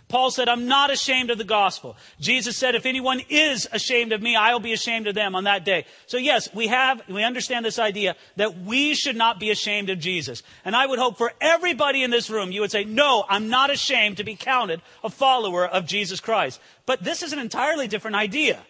Paul 0.08 0.30
said, 0.30 0.48
I'm 0.48 0.68
not 0.68 0.92
ashamed 0.92 1.30
of 1.30 1.38
the 1.38 1.44
gospel. 1.44 1.96
Jesus 2.20 2.56
said, 2.56 2.74
if 2.74 2.86
anyone 2.86 3.22
is 3.30 3.66
ashamed 3.72 4.12
of 4.12 4.20
me, 4.20 4.36
I'll 4.36 4.60
be 4.60 4.74
ashamed 4.74 5.06
of 5.06 5.14
them 5.14 5.34
on 5.34 5.44
that 5.44 5.64
day. 5.64 5.86
So 6.06 6.18
yes, 6.18 6.48
we 6.54 6.66
have, 6.66 7.02
we 7.08 7.24
understand 7.24 7.64
this 7.64 7.78
idea 7.78 8.14
that 8.36 8.58
we 8.60 8.94
should 8.94 9.16
not 9.16 9.40
be 9.40 9.50
ashamed 9.50 9.88
of 9.90 9.98
Jesus. 9.98 10.42
And 10.64 10.76
I 10.76 10.86
would 10.86 10.98
hope 10.98 11.16
for 11.16 11.32
everybody 11.40 12.02
in 12.02 12.10
this 12.10 12.28
room, 12.28 12.52
you 12.52 12.60
would 12.60 12.70
say, 12.70 12.84
no, 12.84 13.24
I'm 13.28 13.48
not 13.48 13.70
ashamed 13.70 14.18
to 14.18 14.24
be 14.24 14.36
counted 14.36 14.82
a 15.02 15.10
follower 15.10 15.66
of 15.66 15.86
Jesus 15.86 16.20
Christ. 16.20 16.60
But 16.86 17.02
this 17.02 17.22
is 17.22 17.32
an 17.32 17.38
entirely 17.38 17.88
different 17.88 18.16
idea. 18.16 18.60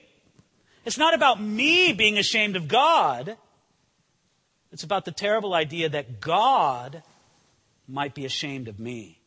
It's 0.85 0.99
not 0.99 1.15
about 1.15 1.43
me 1.43 1.93
being 1.93 2.17
ashamed 2.17 2.57
of 2.57 2.69
God. 2.69 3.37
It's 4.71 4.85
about 4.85 5.05
the 5.05 5.13
terrible 5.13 5.53
idea 5.53 5.89
that 5.89 6.21
God 6.21 7.03
might 7.89 8.15
be 8.15 8.25
ashamed 8.25 8.69
of 8.69 8.79
me. 8.79 9.21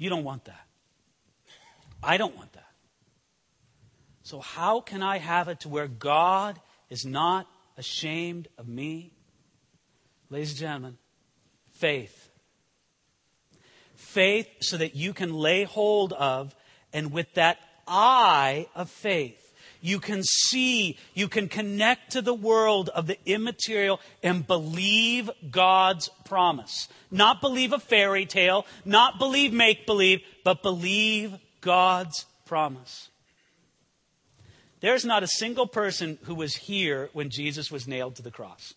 You 0.00 0.08
don't 0.08 0.24
want 0.24 0.46
that. 0.46 0.66
I 2.02 2.16
don't 2.16 2.34
want 2.34 2.54
that. 2.54 2.72
So, 4.22 4.40
how 4.40 4.80
can 4.80 5.02
I 5.02 5.18
have 5.18 5.48
it 5.48 5.60
to 5.60 5.68
where 5.68 5.88
God 5.88 6.58
is 6.88 7.04
not 7.04 7.46
ashamed 7.76 8.48
of 8.56 8.66
me? 8.66 9.12
Ladies 10.30 10.52
and 10.52 10.58
gentlemen, 10.58 10.98
faith. 11.72 12.30
Faith 13.94 14.48
so 14.60 14.78
that 14.78 14.96
you 14.96 15.12
can 15.12 15.34
lay 15.34 15.64
hold 15.64 16.14
of, 16.14 16.56
and 16.94 17.12
with 17.12 17.34
that 17.34 17.58
eye 17.86 18.68
of 18.74 18.88
faith, 18.88 19.49
you 19.80 19.98
can 19.98 20.22
see, 20.22 20.98
you 21.14 21.28
can 21.28 21.48
connect 21.48 22.12
to 22.12 22.22
the 22.22 22.34
world 22.34 22.88
of 22.90 23.06
the 23.06 23.18
immaterial 23.26 24.00
and 24.22 24.46
believe 24.46 25.30
God's 25.50 26.10
promise. 26.24 26.88
Not 27.10 27.40
believe 27.40 27.72
a 27.72 27.78
fairy 27.78 28.26
tale, 28.26 28.66
not 28.84 29.18
believe 29.18 29.52
make 29.52 29.86
believe, 29.86 30.20
but 30.44 30.62
believe 30.62 31.36
God's 31.60 32.26
promise. 32.44 33.08
There's 34.80 35.04
not 35.04 35.22
a 35.22 35.28
single 35.28 35.66
person 35.66 36.18
who 36.24 36.34
was 36.34 36.54
here 36.54 37.10
when 37.12 37.30
Jesus 37.30 37.70
was 37.70 37.86
nailed 37.86 38.16
to 38.16 38.22
the 38.22 38.30
cross. 38.30 38.74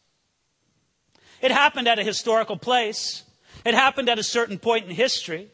It 1.42 1.52
happened 1.52 1.88
at 1.88 2.00
a 2.00 2.04
historical 2.04 2.58
place. 2.58 3.24
It 3.66 3.74
happened 3.74 4.10
at 4.10 4.20
a 4.20 4.24
certain 4.24 4.60
point 4.60 4.86
in 4.86 4.92
history. 4.92 5.50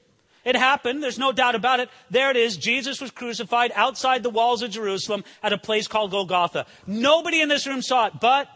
It 0.45 0.55
happened. 0.55 1.03
There's 1.03 1.19
no 1.19 1.31
doubt 1.31 1.55
about 1.55 1.79
it. 1.79 1.89
There 2.09 2.31
it 2.31 2.37
is. 2.37 2.57
Jesus 2.57 3.01
was 3.01 3.11
crucified 3.11 3.71
outside 3.75 4.23
the 4.23 4.29
walls 4.29 4.61
of 4.61 4.71
Jerusalem 4.71 5.23
at 5.43 5.53
a 5.53 5.57
place 5.57 5.87
called 5.87 6.11
Golgotha. 6.11 6.65
Nobody 6.87 7.41
in 7.41 7.49
this 7.49 7.67
room 7.67 7.81
saw 7.81 8.07
it, 8.07 8.13
but 8.21 8.47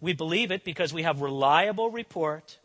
we 0.00 0.12
believe 0.12 0.50
it 0.50 0.64
because 0.64 0.92
we 0.92 1.02
have 1.02 1.20
reliable 1.20 1.90
report. 1.90 2.58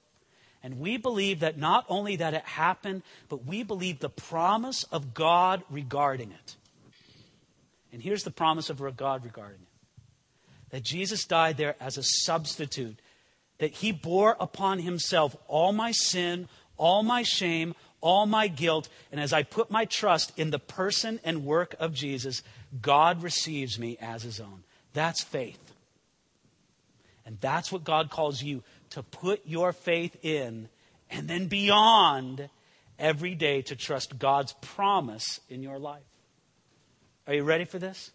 And 0.63 0.79
we 0.79 0.97
believe 0.97 1.41
that 1.41 1.57
not 1.59 1.85
only 1.89 2.15
that 2.15 2.33
it 2.33 2.43
happened, 2.43 3.03
but 3.29 3.45
we 3.45 3.61
believe 3.61 3.99
the 3.99 4.09
promise 4.09 4.83
of 4.85 5.13
God 5.13 5.63
regarding 5.69 6.31
it. 6.31 6.55
And 7.93 8.01
here's 8.01 8.23
the 8.23 8.31
promise 8.31 8.69
of 8.69 8.79
God 8.97 9.23
regarding 9.23 9.61
it 9.61 9.67
that 10.71 10.83
Jesus 10.83 11.23
died 11.23 11.55
there 11.55 11.75
as 11.79 11.97
a 11.97 12.03
substitute, 12.03 12.99
that 13.59 13.71
he 13.71 13.91
bore 13.91 14.35
upon 14.39 14.79
himself 14.79 15.35
all 15.47 15.71
my 15.71 15.91
sin, 15.91 16.49
all 16.75 17.03
my 17.03 17.23
shame, 17.23 17.75
all 18.05 18.27
my 18.27 18.47
guilt, 18.47 18.87
and 19.11 19.19
as 19.19 19.33
I 19.33 19.41
put 19.41 19.71
my 19.71 19.85
trust 19.85 20.31
in 20.37 20.51
the 20.51 20.59
person 20.59 21.19
and 21.23 21.43
work 21.43 21.75
of 21.79 21.91
Jesus, 21.91 22.43
God 22.79 23.23
receives 23.23 23.79
me 23.79 23.97
as 23.99 24.21
his 24.21 24.39
own. 24.39 24.63
That's 24.93 25.23
faith. 25.23 25.73
And 27.25 27.39
that's 27.41 27.71
what 27.71 27.83
God 27.83 28.11
calls 28.11 28.43
you 28.43 28.61
to 28.91 29.01
put 29.01 29.41
your 29.47 29.73
faith 29.73 30.23
in 30.23 30.69
and 31.09 31.27
then 31.27 31.47
beyond 31.47 32.47
every 32.99 33.33
day 33.33 33.63
to 33.63 33.75
trust 33.75 34.19
God's 34.19 34.53
promise 34.61 35.39
in 35.49 35.63
your 35.63 35.79
life. 35.79 36.03
Are 37.25 37.33
you 37.33 37.43
ready 37.43 37.65
for 37.65 37.79
this? 37.79 38.11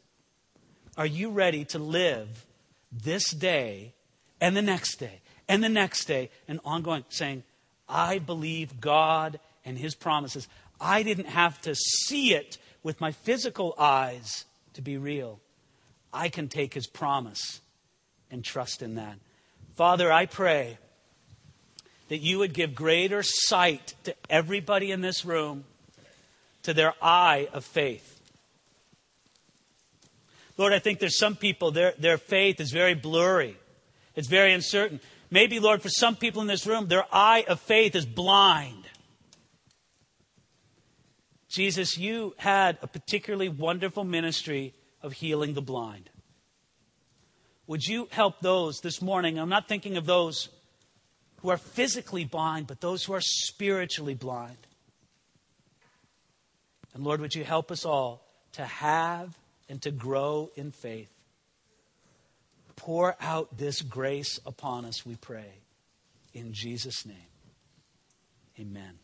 Are 0.97 1.05
you 1.05 1.31
ready 1.31 1.65
to 1.65 1.81
live 1.81 2.47
this 2.93 3.33
day 3.33 3.93
and 4.41 4.57
the 4.57 4.63
next 4.63 5.01
day 5.01 5.21
and 5.49 5.65
the 5.65 5.69
next 5.69 6.05
day 6.05 6.31
and 6.47 6.61
ongoing 6.65 7.05
saying, 7.09 7.43
I 7.89 8.21
believe 8.21 8.81
God 8.81 9.41
and 9.65 9.79
his 9.79 9.95
promises. 9.95 10.49
I 10.81 11.03
didn't 11.03 11.29
have 11.29 11.61
to 11.63 11.75
see 11.75 12.35
it 12.35 12.59
with 12.83 13.01
my 13.01 13.13
physical 13.13 13.75
eyes 13.79 14.45
to 14.75 14.83
be 14.83 14.97
real. 14.97 15.41
I 16.13 16.29
can 16.29 16.49
take 16.49 16.75
his 16.75 16.87
promise 16.87 17.61
and 18.31 18.45
trust 18.45 18.83
in 18.83 18.95
that. 18.97 19.19
Father, 19.75 20.11
I 20.11 20.27
pray 20.27 20.79
that 22.09 22.19
you 22.19 22.39
would 22.39 22.53
give 22.53 22.75
greater 22.75 23.23
sight 23.23 23.95
to 24.05 24.15
everybody 24.29 24.91
in 24.91 25.01
this 25.01 25.25
room, 25.25 25.65
to 26.65 26.75
their 26.75 26.95
eye 27.01 27.49
of 27.53 27.65
faith. 27.65 28.21
Lord, 30.57 30.73
I 30.73 30.79
think 30.79 30.99
there's 30.99 31.19
some 31.19 31.37
people, 31.37 31.71
their, 31.71 31.95
their 31.99 32.19
faith 32.19 32.61
is 32.61 32.71
very 32.73 32.95
blurry. 32.95 33.57
It's 34.15 34.29
very 34.29 34.53
uncertain. 34.53 35.01
Maybe, 35.31 35.61
Lord, 35.61 35.81
for 35.81 35.89
some 35.89 36.17
people 36.17 36.43
in 36.43 36.49
this 36.49 36.67
room, 36.67 36.89
their 36.89 37.07
eye 37.13 37.45
of 37.49 37.61
faith 37.61 37.95
is 37.95 38.05
blind. 38.05 38.80
Jesus, 41.51 41.99
you 41.99 42.35
had 42.39 42.79
a 42.81 42.87
particularly 42.87 43.49
wonderful 43.49 44.05
ministry 44.05 44.73
of 45.03 45.13
healing 45.13 45.55
the 45.55 45.61
blind. 45.61 46.09
Would 47.67 47.85
you 47.85 48.09
help 48.13 48.41
those 48.41 48.79
this 48.81 49.03
morning? 49.03 49.39
I'm 49.39 49.49
not 49.49 49.67
thinking 49.67 49.97
of 49.97 50.07
those 50.07 50.49
who 51.39 51.51
are 51.51 51.57
physically 51.57 52.25
blind, 52.25 52.69
but 52.69 52.81
those 52.81 53.05
who 53.05 53.15
are 53.15 53.21
spiritually 53.21 54.15
blind. 54.15 54.57
And 56.95 57.03
Lord, 57.03 57.21
would 57.21 57.35
you 57.35 57.45
help 57.45 57.73
us 57.73 57.85
all 57.85 58.27
to 58.53 58.65
have 58.65 59.37
and 59.69 59.83
to 59.83 59.91
grow 59.91 60.51
in 60.55 60.71
faith? 60.71 61.11
Pour 62.77 63.17
out 63.21 63.59
this 63.59 63.83
grace 63.83 64.39
upon 64.47 64.85
us, 64.85 65.05
we 65.05 65.17
pray. 65.17 65.53
In 66.33 66.53
Jesus' 66.53 67.05
name, 67.05 67.17
amen. 68.59 68.99